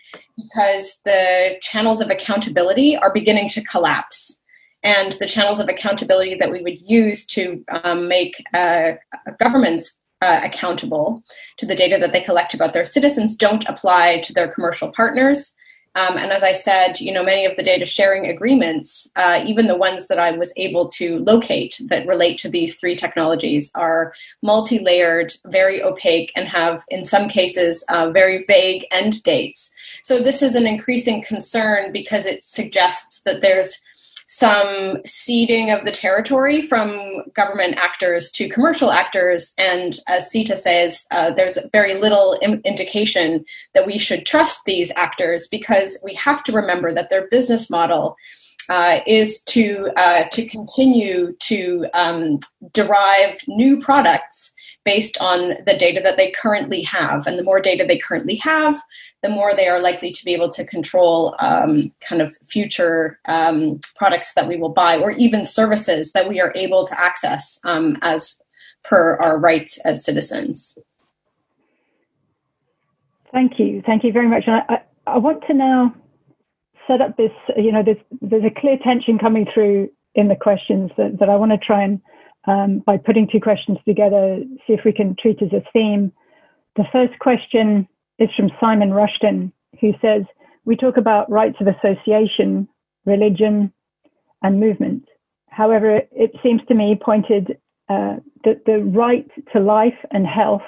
[0.42, 4.40] because the channels of accountability are beginning to collapse.
[4.82, 8.92] And the channels of accountability that we would use to um, make uh,
[9.38, 11.22] governments uh, accountable
[11.58, 15.54] to the data that they collect about their citizens don't apply to their commercial partners.
[15.96, 19.66] Um, and as I said, you know, many of the data sharing agreements, uh, even
[19.66, 24.14] the ones that I was able to locate that relate to these three technologies, are
[24.42, 29.70] multi-layered, very opaque, and have, in some cases, uh, very vague end dates.
[30.04, 33.82] So this is an increasing concern because it suggests that there's
[34.32, 39.52] some ceding of the territory from government actors to commercial actors.
[39.58, 44.92] And as Seeta says, uh, there's very little Im- indication that we should trust these
[44.94, 48.16] actors because we have to remember that their business model.
[48.68, 52.38] Uh, is to uh, to continue to um,
[52.72, 54.52] derive new products
[54.84, 57.26] based on the data that they currently have.
[57.26, 58.80] And the more data they currently have,
[59.22, 63.80] the more they are likely to be able to control um, kind of future um,
[63.94, 67.96] products that we will buy or even services that we are able to access um,
[68.00, 68.40] as
[68.82, 70.78] per our rights as citizens.
[73.32, 73.82] Thank you.
[73.84, 74.44] Thank you very much.
[74.46, 75.94] I, I, I want to now
[76.86, 80.90] set up this, you know, there's, there's a clear tension coming through in the questions
[80.96, 82.00] that, that I want to try and
[82.46, 86.12] um, by putting two questions together, see if we can treat as a theme.
[86.76, 87.86] The first question
[88.18, 90.22] is from Simon Rushton, who says,
[90.64, 92.68] We talk about rights of association,
[93.04, 93.72] religion,
[94.42, 95.04] and movement.
[95.48, 100.62] However, it seems to me pointed uh, that the right to life and health,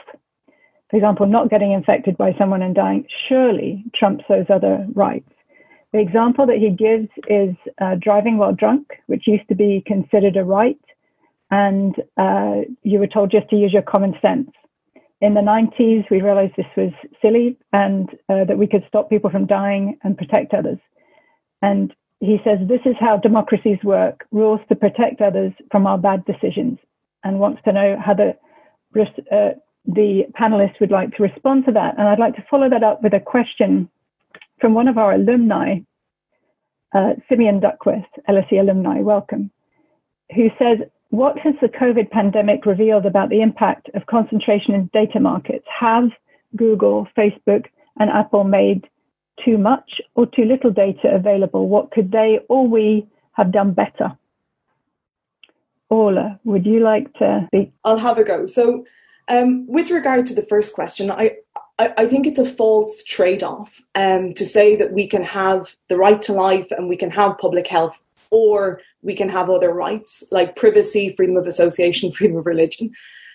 [0.90, 5.28] for example, not getting infected by someone and dying, surely trumps those other rights.
[5.92, 10.36] The example that he gives is uh, driving while drunk, which used to be considered
[10.36, 10.78] a right
[11.52, 14.50] and uh, you were told just to use your common sense.
[15.20, 19.30] In the 90s, we realized this was silly and uh, that we could stop people
[19.30, 20.78] from dying and protect others.
[21.60, 26.24] And he says, This is how democracies work rules to protect others from our bad
[26.24, 26.78] decisions,
[27.22, 28.30] and wants to know how the,
[29.30, 29.50] uh,
[29.84, 31.98] the panelists would like to respond to that.
[31.98, 33.90] And I'd like to follow that up with a question
[34.58, 35.80] from one of our alumni,
[36.94, 39.50] uh, Simeon Duckworth, LSE alumni, welcome,
[40.34, 40.78] who says,
[41.12, 45.66] what has the COVID pandemic revealed about the impact of concentration in data markets?
[45.78, 46.08] Have
[46.56, 47.66] Google, Facebook,
[48.00, 48.88] and Apple made
[49.44, 51.68] too much or too little data available?
[51.68, 54.16] What could they or we have done better?
[55.90, 57.72] Orla, would you like to speak?
[57.84, 58.46] I'll have a go.
[58.46, 58.86] So,
[59.28, 61.36] um, with regard to the first question, I,
[61.78, 65.76] I, I think it's a false trade off um, to say that we can have
[65.90, 68.00] the right to life and we can have public health
[68.32, 72.90] or we can have other rights like privacy, freedom of association, freedom of religion.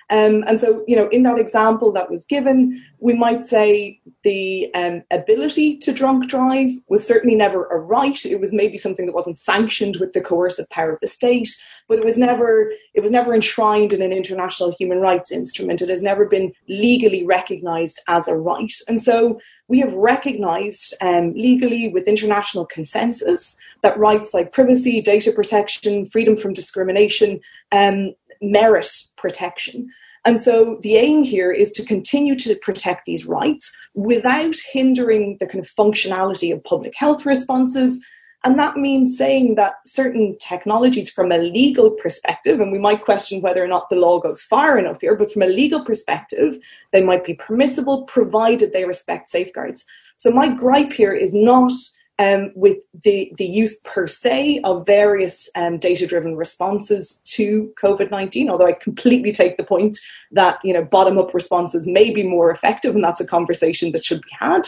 [0.10, 4.74] Um, and so, you know, in that example that was given, we might say the
[4.74, 8.26] um, ability to drunk drive was certainly never a right.
[8.26, 11.50] It was maybe something that wasn't sanctioned with the coercive power of the state,
[11.90, 15.82] but it was never it was never enshrined in an international human rights instrument.
[15.82, 18.74] It has never been legally recognised as a right.
[18.88, 25.32] And so, we have recognised um, legally with international consensus that rights like privacy, data
[25.32, 27.42] protection, freedom from discrimination
[27.74, 29.90] um, merit protection.
[30.26, 35.48] And so the aim here is to continue to protect these rights without hindering the
[35.48, 38.04] kind of functionality of public health responses.
[38.44, 43.42] And that means saying that certain technologies, from a legal perspective, and we might question
[43.42, 46.58] whether or not the law goes far enough here, but from a legal perspective,
[46.92, 49.86] they might be permissible provided they respect safeguards.
[50.18, 51.72] So my gripe here is not
[52.20, 58.68] um, with the, the use per se of various um, data-driven responses to COVID-19, although
[58.68, 60.00] I completely take the point
[60.32, 64.22] that, you know, bottom-up responses may be more effective, and that's a conversation that should
[64.22, 64.68] be had.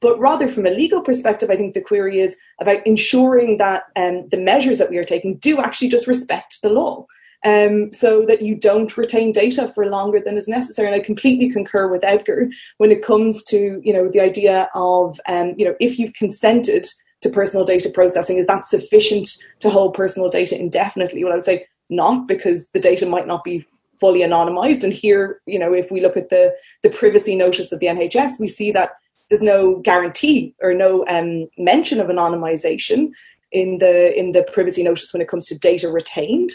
[0.00, 4.28] But rather from a legal perspective, I think the query is about ensuring that um,
[4.28, 7.06] the measures that we are taking do actually just respect the law
[7.44, 10.88] um, so that you don't retain data for longer than is necessary.
[10.88, 15.20] And I completely concur with Edgar when it comes to you know the idea of
[15.28, 16.86] um, you know if you've consented
[17.20, 19.28] to personal data processing, is that sufficient
[19.60, 21.24] to hold personal data indefinitely?
[21.24, 23.66] Well, I would say not because the data might not be
[23.98, 24.84] fully anonymized.
[24.84, 28.38] And here, you know, if we look at the the privacy notice of the NHS,
[28.38, 28.92] we see that
[29.28, 33.10] there's no guarantee or no um, mention of anonymization
[33.52, 36.50] in the in the privacy notice when it comes to data retained.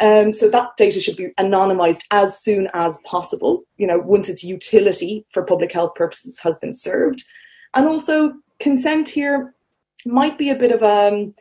[0.00, 4.44] Um, so that data should be anonymized as soon as possible, you know, once its
[4.44, 7.24] utility for public health purposes has been served.
[7.74, 9.54] And also consent here
[10.06, 11.34] might be a bit of a, um,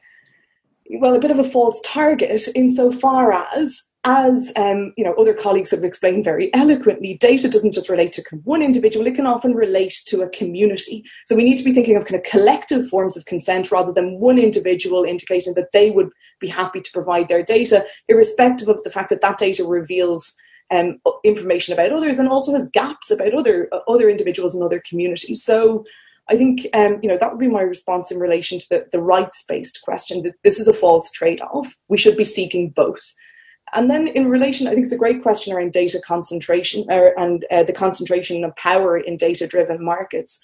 [1.00, 5.72] well, a bit of a false target insofar as as um, you know, other colleagues
[5.72, 9.96] have explained very eloquently, data doesn't just relate to one individual; it can often relate
[10.06, 11.04] to a community.
[11.26, 14.18] So we need to be thinking of kind of collective forms of consent rather than
[14.18, 18.90] one individual indicating that they would be happy to provide their data, irrespective of the
[18.90, 20.38] fact that that data reveals
[20.72, 24.82] um, information about others and also has gaps about other uh, other individuals and other
[24.90, 25.44] communities.
[25.44, 25.84] So.
[26.30, 29.02] I think um, you know that would be my response in relation to the, the
[29.02, 30.24] rights-based question.
[30.24, 31.74] That this is a false trade-off.
[31.88, 33.16] We should be seeking both.
[33.74, 37.46] And then in relation, I think it's a great question around data concentration er, and
[37.52, 40.40] uh, the concentration of power in data-driven markets.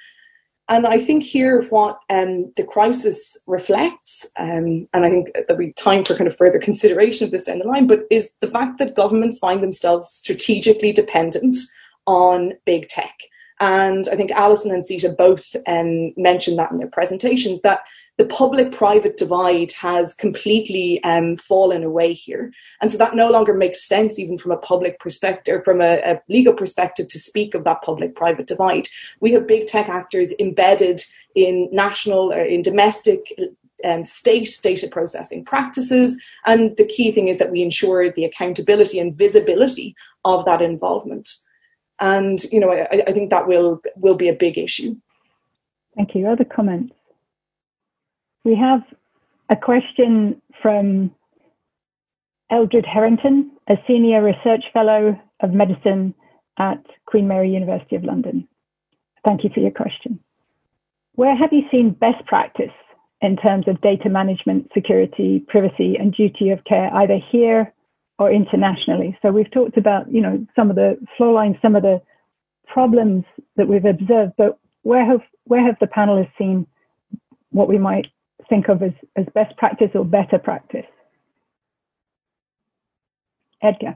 [0.69, 5.73] And I think here what um, the crisis reflects, um, and I think there'll be
[5.73, 8.77] time for kind of further consideration of this down the line, but is the fact
[8.79, 11.57] that governments find themselves strategically dependent
[12.07, 13.13] on big tech.
[13.59, 17.81] And I think Alison and Seeta both um, mentioned that in their presentations that
[18.17, 22.51] the public private divide has completely um, fallen away here.
[22.81, 26.21] And so that no longer makes sense, even from a public perspective, from a, a
[26.29, 28.87] legal perspective, to speak of that public private divide.
[29.19, 31.01] We have big tech actors embedded
[31.35, 33.33] in national or in domestic
[33.83, 36.15] um, state data processing practices.
[36.45, 41.35] And the key thing is that we ensure the accountability and visibility of that involvement
[41.99, 44.95] and you know I, I think that will will be a big issue.
[45.95, 46.27] Thank you.
[46.27, 46.93] Other comments?
[48.43, 48.81] We have
[49.49, 51.11] a question from
[52.51, 56.13] Eldred Harrington, a senior research fellow of medicine
[56.57, 58.47] at Queen Mary University of London.
[59.25, 60.19] Thank you for your question.
[61.15, 62.71] Where have you seen best practice
[63.23, 67.73] in terms of data management, security, privacy, and duty of care, either here
[68.19, 69.17] or internationally.
[69.21, 72.01] So we've talked about, you know, some of the flow lines, some of the
[72.67, 73.23] problems
[73.55, 76.67] that we've observed, but where have where have the panelists seen
[77.51, 78.07] what we might
[78.49, 80.85] think of as, as best practice or better practice?
[83.61, 83.95] Edgar.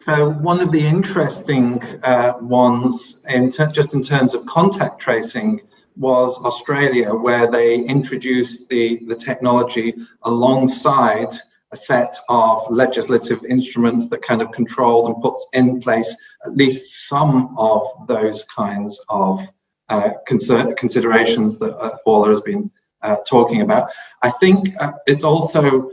[0.00, 5.62] So one of the interesting uh, ones, in just in terms of contact tracing,
[5.96, 9.94] was Australia, where they introduced the, the technology
[10.24, 11.32] alongside
[11.70, 17.08] a set of legislative instruments that kind of controlled and puts in place at least
[17.08, 19.40] some of those kinds of
[19.88, 22.70] uh, considerations that uh, Orla has been
[23.04, 23.90] uh, talking about.
[24.22, 25.90] I think uh, it's also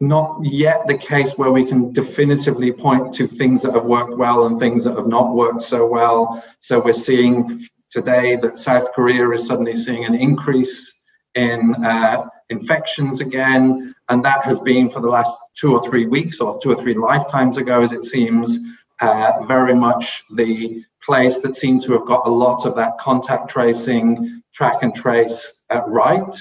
[0.00, 4.46] not yet the case where we can definitively point to things that have worked well
[4.46, 6.42] and things that have not worked so well.
[6.60, 10.92] So we're seeing today that South Korea is suddenly seeing an increase
[11.34, 16.40] in uh, infections again, and that has been for the last two or three weeks
[16.40, 18.58] or two or three lifetimes ago, as it seems,
[19.00, 23.48] uh, very much the place that seemed to have got a lot of that contact
[23.48, 26.34] tracing, track and trace uh, right.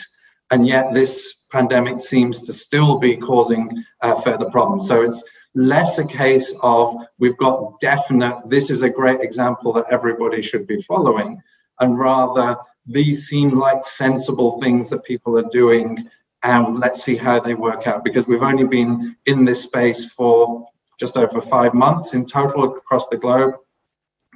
[0.51, 4.87] And yet this pandemic seems to still be causing uh, further problems.
[4.87, 9.85] So it's less a case of we've got definite, this is a great example that
[9.91, 11.41] everybody should be following,
[11.79, 16.09] and rather these seem like sensible things that people are doing
[16.43, 20.67] and let's see how they work out because we've only been in this space for
[20.99, 23.55] just over five months in total across the globe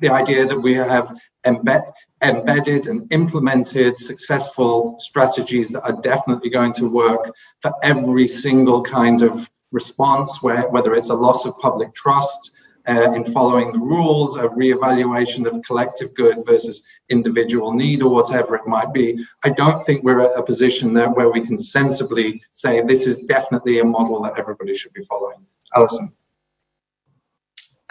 [0.01, 1.83] the idea that we have embed,
[2.23, 9.21] embedded and implemented successful strategies that are definitely going to work for every single kind
[9.21, 12.51] of response where whether it's a loss of public trust
[12.87, 18.55] uh, in following the rules, a reevaluation of collective good versus individual need, or whatever
[18.55, 19.23] it might be.
[19.43, 23.25] I don't think we're at a position there where we can sensibly say this is
[23.25, 25.45] definitely a model that everybody should be following.
[25.75, 26.11] Alison.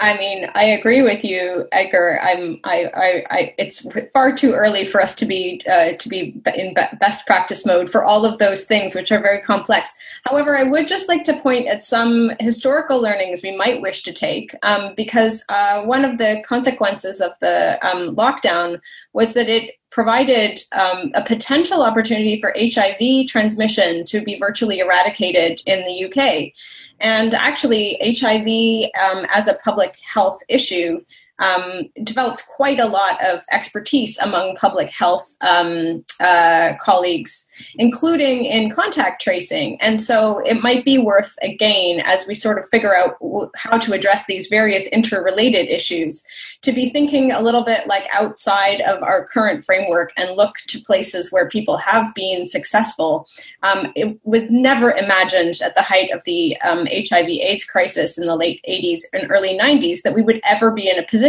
[0.01, 2.21] I mean, I agree with you, Edgar.
[2.23, 6.41] I'm, I, I, I it's far too early for us to be, uh, to be
[6.55, 9.93] in best practice mode for all of those things, which are very complex.
[10.25, 14.13] However, I would just like to point at some historical learnings we might wish to
[14.13, 18.81] take, um, because uh, one of the consequences of the um, lockdown
[19.13, 25.63] was that it provided um, a potential opportunity for HIV transmission to be virtually eradicated
[25.67, 26.53] in the UK.
[27.01, 31.05] And actually, HIV um, as a public health issue
[31.39, 38.71] um, developed quite a lot of expertise among public health um, uh, colleagues, including in
[38.71, 39.81] contact tracing.
[39.81, 43.17] And so it might be worth, again, as we sort of figure out
[43.55, 46.23] how to address these various interrelated issues,
[46.63, 50.81] to be thinking a little bit like outside of our current framework and look to
[50.81, 53.27] places where people have been successful.
[53.63, 58.27] Um, it was never imagined at the height of the um, HIV AIDS crisis in
[58.27, 61.28] the late 80s and early 90s that we would ever be in a position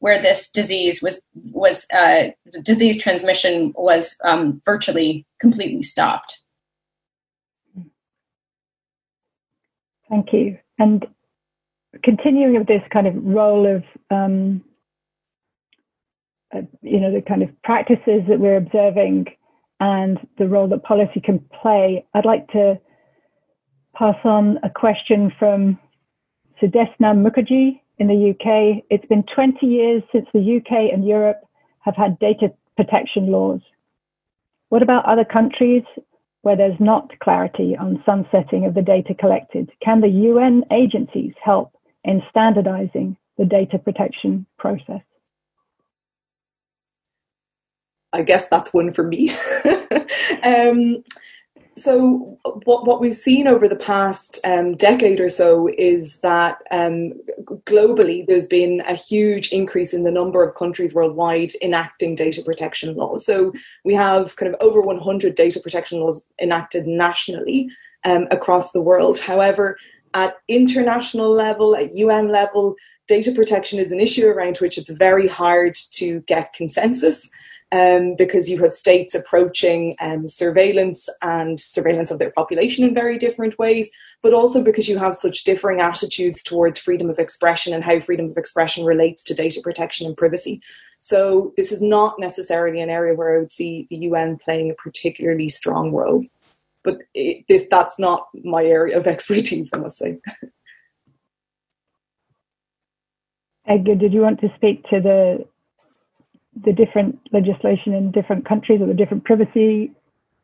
[0.00, 1.20] where this disease was
[1.52, 2.28] was uh,
[2.62, 6.38] disease transmission was um, virtually completely stopped.
[10.08, 10.58] Thank you.
[10.78, 11.06] And
[12.02, 14.64] continuing with this kind of role of um,
[16.54, 19.26] uh, you know the kind of practices that we're observing
[19.80, 22.80] and the role that policy can play, I'd like to
[23.94, 25.78] pass on a question from
[26.60, 28.84] Sudesna Mukherjee in the UK.
[28.90, 31.40] It's been 20 years since the UK and Europe
[31.80, 33.60] have had data protection laws.
[34.68, 35.82] What about other countries
[36.42, 39.70] where there's not clarity on sunsetting of the data collected?
[39.82, 41.72] Can the UN agencies help
[42.04, 45.00] in standardizing the data protection process?
[48.12, 49.30] I guess that's one for me.
[50.42, 51.02] um,
[51.78, 57.12] so what, what we've seen over the past um, decade or so is that um,
[57.64, 62.94] globally there's been a huge increase in the number of countries worldwide enacting data protection
[62.94, 63.24] laws.
[63.24, 63.52] So
[63.84, 67.68] we have kind of over 100 data protection laws enacted nationally
[68.04, 69.18] um, across the world.
[69.18, 69.78] However,
[70.14, 72.74] at international level, at UN level,
[73.06, 77.28] data protection is an issue around which it's very hard to get consensus
[77.70, 83.18] um, because you have states approaching um, surveillance and surveillance of their population in very
[83.18, 83.90] different ways,
[84.22, 88.30] but also because you have such differing attitudes towards freedom of expression and how freedom
[88.30, 90.62] of expression relates to data protection and privacy.
[91.00, 94.74] So, this is not necessarily an area where I would see the UN playing a
[94.74, 96.24] particularly strong role.
[96.82, 100.18] But it, this, that's not my area of expertise, I must say.
[103.66, 105.44] Edgar, did you want to speak to the
[106.64, 109.92] the different legislation in different countries or the different privacy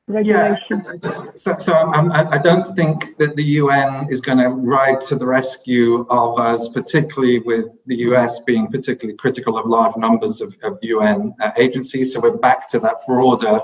[0.07, 0.87] regulations?
[1.03, 5.17] Yeah, so, so I, I don't think that the UN is going to ride to
[5.17, 10.57] the rescue of us, particularly with the US being particularly critical of large numbers of,
[10.63, 12.13] of UN uh, agencies.
[12.13, 13.61] So we're back to that broader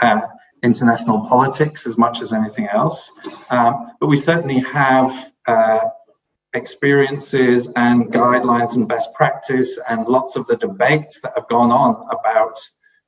[0.00, 0.20] uh,
[0.62, 3.10] international politics as much as anything else.
[3.50, 5.80] Um, but we certainly have uh,
[6.54, 12.06] experiences and guidelines and best practice and lots of the debates that have gone on
[12.10, 12.58] about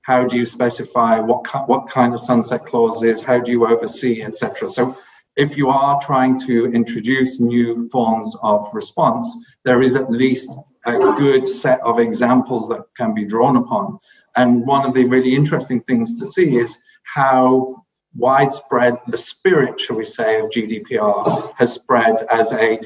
[0.03, 4.69] how do you specify what what kind of sunset clauses, how do you oversee, etc.
[4.69, 4.97] So
[5.37, 10.51] if you are trying to introduce new forms of response, there is at least
[10.85, 13.99] a good set of examples that can be drawn upon.
[14.37, 17.85] And one of the really interesting things to see is how
[18.15, 22.79] widespread the spirit, shall we say, of GDPR has spread as a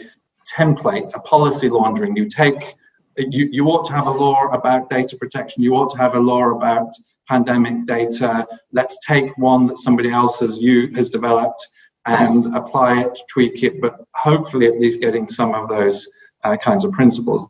[0.46, 2.16] template, a policy laundering.
[2.16, 2.74] You take,
[3.16, 5.62] you, you ought to have a law about data protection.
[5.62, 6.90] You ought to have a law about
[7.28, 8.46] pandemic data.
[8.72, 11.66] Let's take one that somebody else has you has developed
[12.06, 16.08] and apply it, tweak it, but hopefully at least getting some of those
[16.44, 17.46] uh, kinds of principles.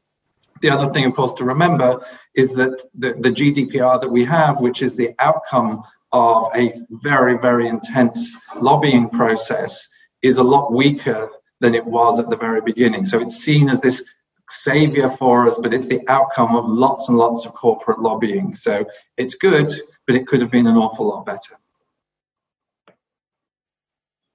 [0.62, 2.02] The other thing, of course, to remember
[2.34, 5.82] is that the, the GDPR that we have, which is the outcome
[6.12, 9.86] of a very, very intense lobbying process,
[10.22, 11.28] is a lot weaker
[11.60, 13.06] than it was at the very beginning.
[13.06, 14.04] So it's seen as this
[14.50, 18.54] savior for us, but it's the outcome of lots and lots of corporate lobbying.
[18.54, 18.84] So
[19.16, 19.70] it's good,
[20.06, 21.58] but it could have been an awful lot better.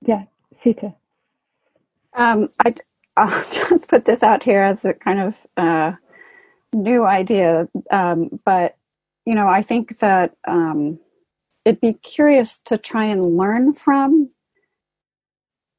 [0.05, 0.23] Yeah,
[0.63, 0.95] Seeta.
[2.13, 2.73] Um, I,
[3.17, 5.93] will just put this out here as a kind of uh,
[6.73, 8.75] new idea, um, but
[9.25, 10.99] you know, I think that um,
[11.63, 14.29] it'd be curious to try and learn from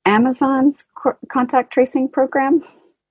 [0.05, 0.85] Amazon's
[1.29, 2.63] contact tracing program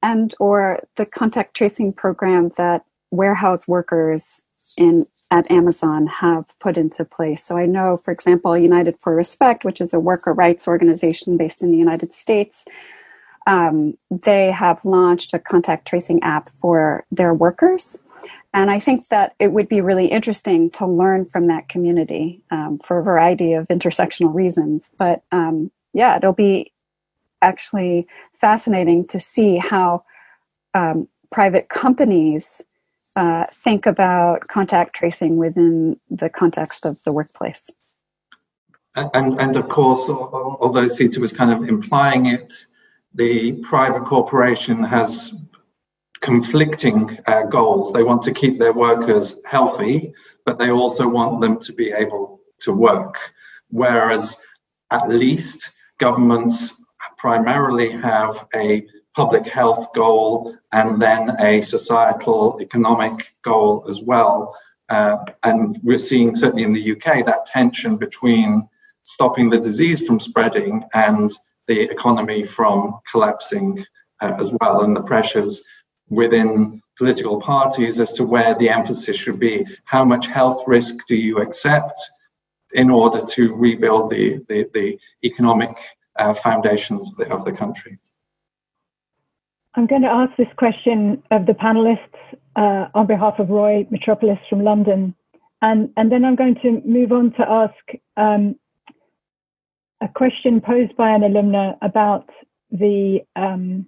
[0.01, 4.41] and or the contact tracing program that warehouse workers
[4.77, 7.43] in at Amazon have put into place.
[7.43, 11.63] So I know, for example, United for Respect, which is a worker rights organization based
[11.63, 12.65] in the United States,
[13.47, 18.03] um, they have launched a contact tracing app for their workers.
[18.53, 22.77] And I think that it would be really interesting to learn from that community um,
[22.83, 24.91] for a variety of intersectional reasons.
[24.97, 26.73] But um, yeah, it'll be
[27.41, 30.03] actually fascinating to see how
[30.73, 32.61] um, private companies
[33.15, 37.69] uh, think about contact tracing within the context of the workplace.
[38.95, 42.53] And, and of course, although Seeta was kind of implying it,
[43.13, 45.33] the private corporation has
[46.21, 47.91] conflicting uh, goals.
[47.93, 50.13] They want to keep their workers healthy,
[50.45, 53.15] but they also want them to be able to work.
[53.69, 54.37] Whereas
[54.91, 56.80] at least governments
[57.22, 58.84] primarily have a
[59.15, 64.57] public health goal and then a societal economic goal as well.
[64.89, 68.67] Uh, and we're seeing certainly in the UK that tension between
[69.03, 71.32] stopping the disease from spreading and
[71.67, 73.86] the economy from collapsing
[74.22, 75.61] uh, as well, and the pressures
[76.09, 79.63] within political parties as to where the emphasis should be.
[79.86, 82.01] How much health risk do you accept
[82.74, 85.78] in order to rebuild the, the, the economic
[86.18, 87.97] uh, foundations of the, of the country?
[89.76, 91.99] I'm going to ask this question of the panelists
[92.55, 95.16] uh, on behalf of Roy Metropolis from London.
[95.62, 98.55] And, and then I'm going to move on to ask um,
[100.01, 102.30] a question posed by an alumna about
[102.72, 103.86] the, um,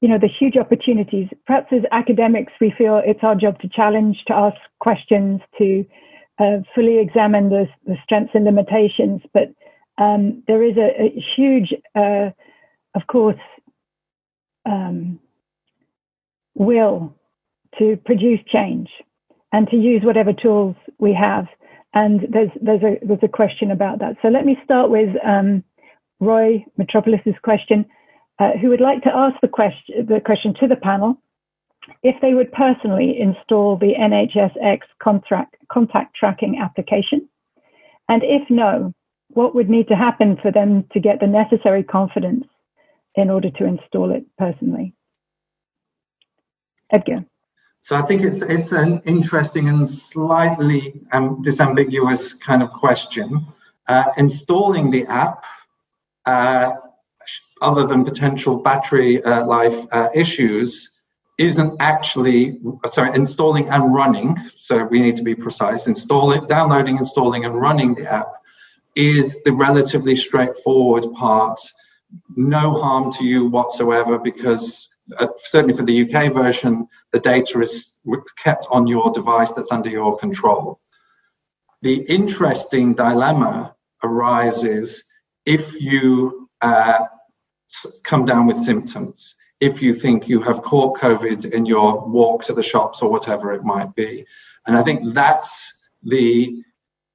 [0.00, 1.28] you know, the huge opportunities.
[1.46, 5.86] Perhaps as academics, we feel it's our job to challenge, to ask questions, to
[6.38, 9.22] uh, fully examine the, the, strengths and limitations.
[9.32, 9.52] But
[9.98, 12.30] um, there is a, a huge, uh,
[12.94, 13.40] of course,
[14.66, 15.20] um,
[16.54, 17.14] will
[17.78, 18.88] to produce change
[19.52, 21.46] and to use whatever tools we have.
[21.92, 24.16] And there's there's a there's a question about that.
[24.20, 25.62] So let me start with um,
[26.18, 27.86] Roy Metropolis's question,
[28.40, 31.16] uh, who would like to ask the question the question to the panel
[32.02, 37.28] if they would personally install the NHSX contract, contact tracking application,
[38.08, 38.92] and if no,
[39.34, 42.44] what would need to happen for them to get the necessary confidence
[43.14, 44.94] in order to install it personally?
[46.90, 47.24] Edgar.
[47.80, 53.46] So I think it's it's an interesting and slightly um, disambiguous kind of question.
[53.86, 55.44] Uh, installing the app,
[56.24, 56.72] uh,
[57.60, 61.02] other than potential battery uh, life uh, issues,
[61.36, 62.58] isn't actually
[62.88, 64.38] sorry installing and running.
[64.56, 65.86] So we need to be precise.
[65.86, 68.32] Installing, downloading, installing, and running the app
[68.96, 71.60] is the relatively straightforward part.
[72.36, 74.88] No harm to you whatsoever because
[75.18, 77.98] uh, certainly for the UK version, the data is
[78.38, 80.80] kept on your device that's under your control.
[81.82, 85.06] The interesting dilemma arises
[85.44, 87.04] if you uh,
[88.02, 92.54] come down with symptoms, if you think you have caught COVID in your walk to
[92.54, 94.24] the shops or whatever it might be.
[94.66, 96.62] And I think that's the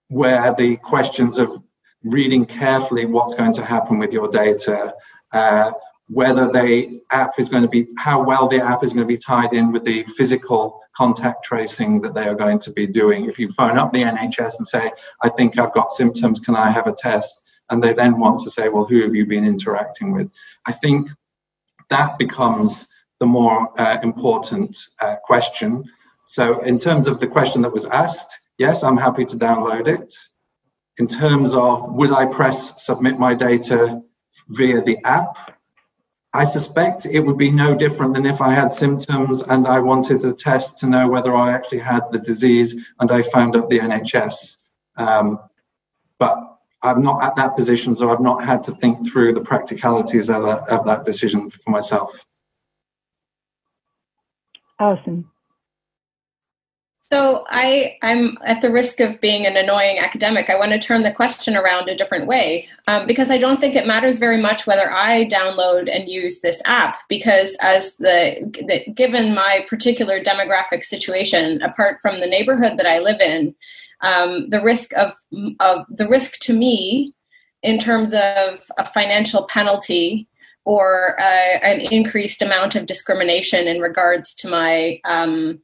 [0.10, 1.62] where the questions of
[2.04, 4.94] reading carefully what's going to happen with your data,
[5.34, 5.72] uh,
[6.08, 9.18] whether the app is going to be, how well the app is going to be
[9.18, 13.26] tied in with the physical contact tracing that they are going to be doing.
[13.26, 14.92] If you phone up the NHS and say,
[15.22, 17.48] I think I've got symptoms, can I have a test?
[17.70, 20.30] And they then want to say, well, who have you been interacting with?
[20.66, 21.10] I think
[21.90, 22.90] that becomes
[23.20, 25.84] the more uh, important uh, question.
[26.26, 30.14] So, in terms of the question that was asked, yes, I'm happy to download it.
[31.00, 34.02] In terms of would I press submit my data
[34.50, 35.58] via the app?
[36.34, 40.24] I suspect it would be no different than if I had symptoms and I wanted
[40.26, 43.80] a test to know whether I actually had the disease and I found up the
[43.80, 44.58] NHS.
[44.98, 45.40] Um,
[46.20, 46.38] but
[46.84, 50.44] I'm not at that position, so I've not had to think through the practicalities of
[50.44, 52.26] that, of that decision for myself.
[54.80, 55.26] Alison.
[57.12, 60.48] So I, I'm at the risk of being an annoying academic.
[60.48, 63.76] I want to turn the question around a different way um, because I don't think
[63.76, 68.36] it matters very much whether I download and use this app because as the,
[68.68, 73.56] the given my particular demographic situation, apart from the neighborhood that I live in,
[74.02, 75.14] um, the risk of,
[75.60, 77.16] of the risk to me
[77.64, 80.28] in terms of a financial penalty
[80.64, 85.60] or uh, an increased amount of discrimination in regards to my um,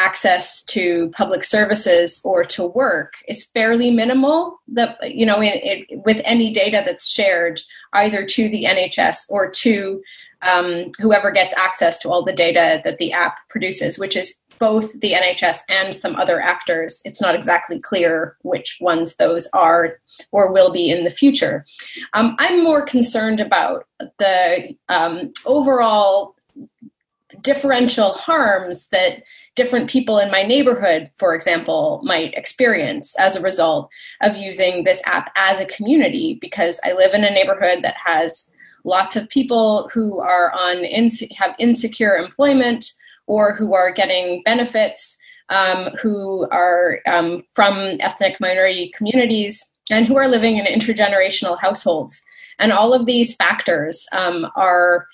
[0.00, 6.00] access to public services or to work is fairly minimal that you know it, it,
[6.06, 7.60] with any data that's shared
[7.92, 10.02] either to the nhs or to
[10.42, 14.92] um, whoever gets access to all the data that the app produces which is both
[15.00, 17.00] the NHS and some other actors.
[17.06, 19.98] It's not exactly clear which ones those are
[20.32, 21.64] or will be in the future.
[22.12, 23.86] Um, I'm more concerned about
[24.18, 26.36] the um, overall
[27.42, 29.22] differential harms that
[29.56, 33.90] different people in my neighborhood, for example, might experience as a result
[34.20, 38.50] of using this app as a community because I live in a neighborhood that has
[38.84, 40.84] lots of people who are on
[41.36, 42.92] have insecure employment
[43.26, 45.18] or who are getting benefits,
[45.50, 52.22] um, who are um, from ethnic minority communities, and who are living in intergenerational households.
[52.58, 55.06] And all of these factors um, are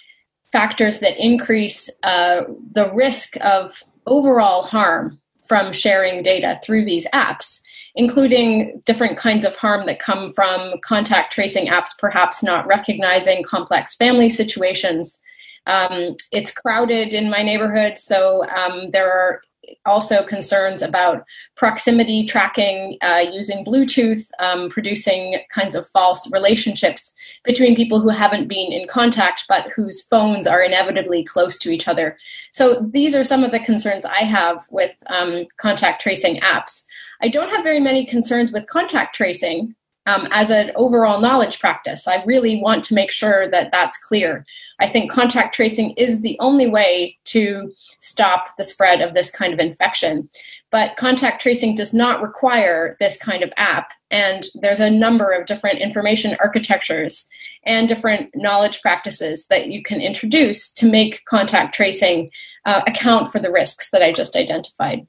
[0.57, 7.61] factors that increase uh, the risk of overall harm from sharing data through these apps
[7.97, 13.95] including different kinds of harm that come from contact tracing apps perhaps not recognizing complex
[13.95, 15.19] family situations.
[15.67, 19.41] Um, it's crowded in my neighborhood, so um, there are
[19.85, 21.25] also concerns about
[21.57, 27.15] proximity tracking uh, using Bluetooth, um, producing kinds of false relationships
[27.45, 31.89] between people who haven't been in contact but whose phones are inevitably close to each
[31.89, 32.17] other.
[32.53, 36.85] So these are some of the concerns I have with um, contact tracing apps.
[37.21, 39.75] I don't have very many concerns with contact tracing
[40.07, 42.07] um, as an overall knowledge practice.
[42.07, 44.47] I really want to make sure that that's clear.
[44.79, 49.55] I think contact tracing is the only way to stop the spread of this kind
[49.55, 50.29] of infection.
[50.71, 53.93] But contact tracing does not require this kind of app.
[54.11, 57.29] And there's a number of different information architectures
[57.65, 62.31] and different knowledge practices that you can introduce to make contact tracing
[62.67, 65.07] uh, account for the risks that I just identified.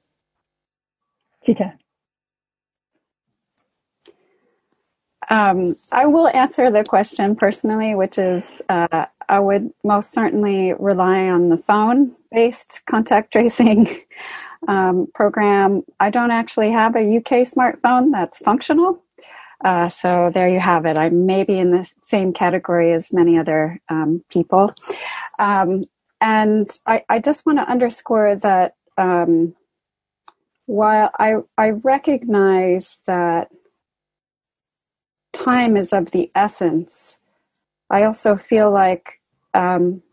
[1.46, 1.74] Seeta.
[5.30, 11.28] Um, I will answer the question personally, which is uh, I would most certainly rely
[11.28, 13.88] on the phone based contact tracing
[14.68, 15.84] um, program.
[16.00, 19.04] I don't actually have a UK smartphone that's functional.
[19.64, 20.98] Uh, so there you have it.
[20.98, 24.74] I may be in the same category as many other um, people.
[25.40, 25.84] Um,
[26.22, 29.56] and I, I, just want to underscore that um,
[30.66, 33.50] while I, I recognize that
[35.34, 37.20] time is of the essence.
[37.90, 39.17] I also feel like
[39.58, 40.04] um,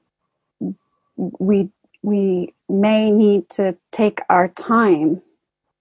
[1.17, 1.71] we
[2.03, 5.23] we may need to take our time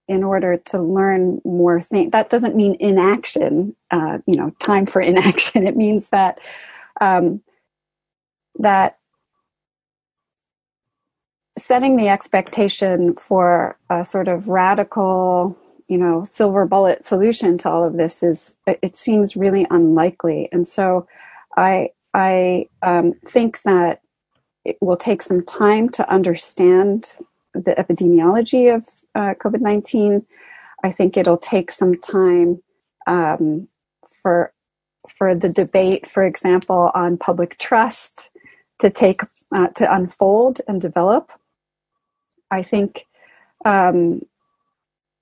[0.08, 2.12] in order to learn more things.
[2.12, 5.66] That doesn't mean inaction, uh, you know, time for inaction.
[5.66, 6.40] It means that
[7.00, 7.42] um,
[8.58, 8.92] that
[11.58, 15.56] setting the expectation for a sort of radical
[15.88, 20.66] you know silver bullet solution to all of this is it seems really unlikely and
[20.66, 21.06] so
[21.56, 24.00] i i um, think that
[24.64, 27.14] it will take some time to understand
[27.54, 30.24] the epidemiology of uh, covid-19
[30.84, 32.62] i think it'll take some time
[33.06, 33.68] um,
[34.06, 34.52] for
[35.08, 38.30] for the debate for example on public trust
[38.78, 39.20] to take
[39.54, 41.30] uh, to unfold and develop.
[42.50, 43.06] I think
[43.64, 44.20] um,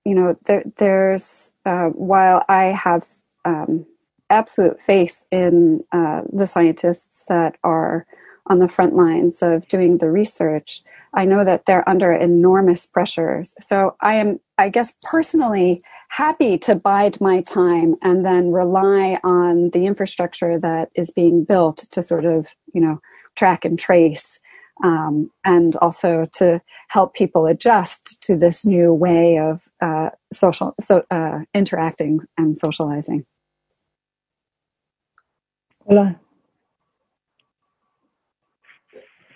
[0.05, 3.07] you know, there, there's, uh, while I have
[3.45, 3.87] um,
[4.33, 8.07] absolute faith in uh, the scientists that are
[8.47, 10.83] on the front lines of doing the research,
[11.15, 13.55] I know that they're under enormous pressures.
[13.61, 19.71] So I am, I guess, personally happy to bide my time and then rely on
[19.71, 23.01] the infrastructure that is being built to sort of, you know,
[23.37, 24.41] track and trace
[24.83, 31.05] um, and also to help people adjust to this new way of uh, social so
[31.11, 33.25] uh, interacting and socializing.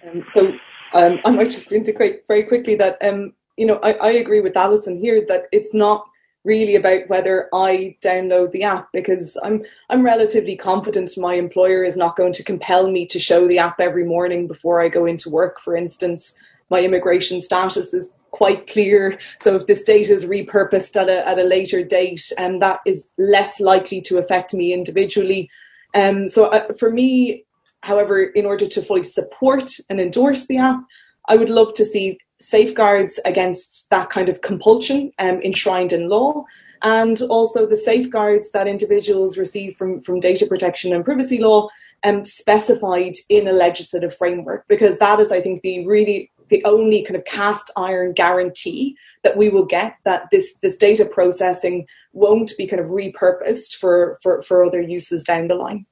[0.09, 0.53] Um, so
[0.95, 4.57] um, I might just integrate very quickly that um, you know I, I agree with
[4.57, 6.07] Alison here that it's not
[6.45, 11.97] really about whether I download the app because I'm I'm relatively confident my employer is
[11.97, 15.29] not going to compel me to show the app every morning before I go into
[15.29, 15.61] work.
[15.61, 16.39] For instance,
[16.71, 19.19] my immigration status is quite clear.
[19.41, 22.81] So if this data is repurposed at a at a later date, and um, that
[22.87, 25.51] is less likely to affect me individually.
[25.97, 27.45] Um, so uh, for me,
[27.81, 30.81] however, in order to fully support and endorse the app,
[31.29, 36.45] I would love to see safeguards against that kind of compulsion um, enshrined in law
[36.83, 41.69] and also the safeguards that individuals receive from, from data protection and privacy law
[42.05, 47.03] um, specified in a legislative framework because that is i think the really the only
[47.03, 52.53] kind of cast iron guarantee that we will get that this this data processing won't
[52.57, 55.87] be kind of repurposed for for, for other uses down the line.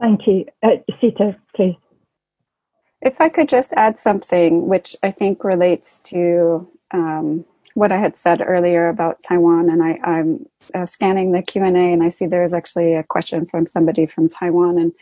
[0.00, 0.44] Thank you.
[0.62, 1.76] Uh, Seeta, please.
[3.00, 7.44] If I could just add something, which I think relates to um,
[7.74, 11.76] what I had said earlier about Taiwan, and I, am uh, scanning the Q and
[11.76, 14.92] A, and I see there is actually a question from somebody from Taiwan, and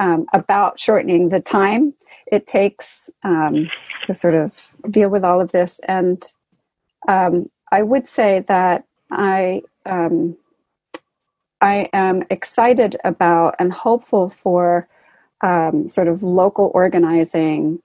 [0.00, 1.94] um, about shortening the time
[2.26, 3.70] it takes um,
[4.02, 5.80] to sort of deal with all of this.
[5.86, 6.22] And
[7.08, 10.36] um, I would say that I um,
[11.60, 14.88] I am excited about and hopeful for
[15.42, 17.82] um, sort of local organizing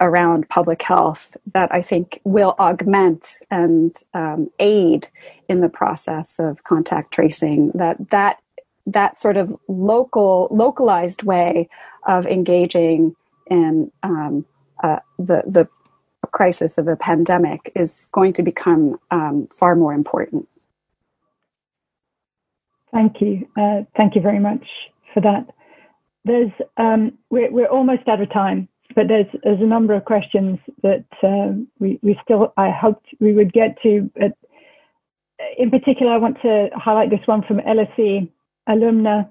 [0.00, 5.08] around public health that I think will augment and um, aid
[5.48, 7.70] in the process of contact tracing.
[7.74, 8.38] That that
[8.86, 11.68] that sort of local localized way
[12.06, 13.14] of engaging
[13.50, 14.44] in um,
[14.82, 15.68] uh, the the
[16.32, 20.48] crisis of a pandemic is going to become um, far more important.
[22.92, 23.48] Thank you.
[23.56, 24.66] Uh, thank you very much
[25.12, 25.46] for that.
[26.24, 30.58] There's um, we're, we're almost out of time, but there's there's a number of questions
[30.82, 34.10] that uh, we we still I hoped we would get to.
[34.14, 34.32] But
[35.58, 38.28] in particular, I want to highlight this one from LSE
[38.68, 39.30] alumna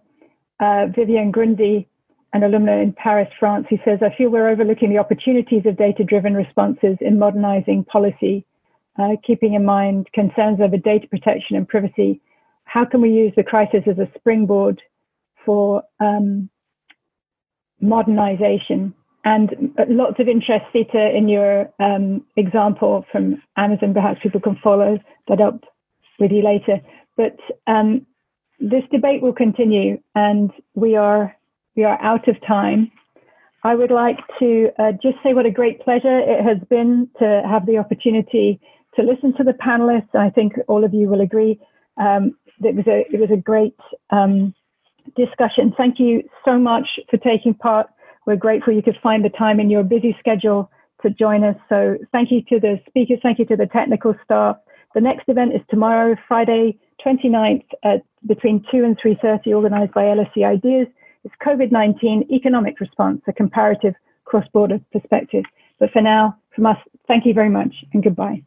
[0.60, 1.88] uh, Vivian Grundy,
[2.34, 6.34] an alumna in Paris, France, who says, I feel we're overlooking the opportunities of data-driven
[6.34, 8.46] responses in modernizing policy,
[9.00, 12.22] uh, keeping in mind concerns over data protection and privacy.
[12.66, 14.82] How can we use the crisis as a springboard
[15.46, 16.50] for um,
[17.80, 18.94] modernization?
[19.24, 23.94] And lots of interest, Seeta, in your um, example from Amazon.
[23.94, 25.64] Perhaps people can follow that up
[26.20, 26.80] with you later.
[27.18, 28.06] But um,
[28.60, 31.36] this debate will continue, and we are
[31.76, 32.92] we are out of time.
[33.64, 37.42] I would like to uh, just say what a great pleasure it has been to
[37.50, 38.60] have the opportunity
[38.96, 40.16] to listen to the panelists.
[40.16, 41.60] I think all of you will agree.
[41.98, 43.76] Um, it was a it was a great
[44.12, 44.54] um,
[45.16, 45.74] discussion.
[45.78, 47.88] Thank you so much for taking part.
[48.26, 50.72] We're grateful you could find the time in your busy schedule
[51.02, 51.56] to join us.
[51.70, 53.20] So thank you to the speakers.
[53.22, 54.58] Thank you to the technical staff.
[54.96, 60.04] The next event is tomorrow, Friday, 29th at uh, between 2 and 3.30 organized by
[60.04, 60.88] LSE Ideas.
[61.24, 63.94] It's COVID-19 economic response, a comparative
[64.26, 65.44] cross-border perspective.
[65.80, 66.78] But for now, from us,
[67.08, 68.42] thank you very much and goodbye.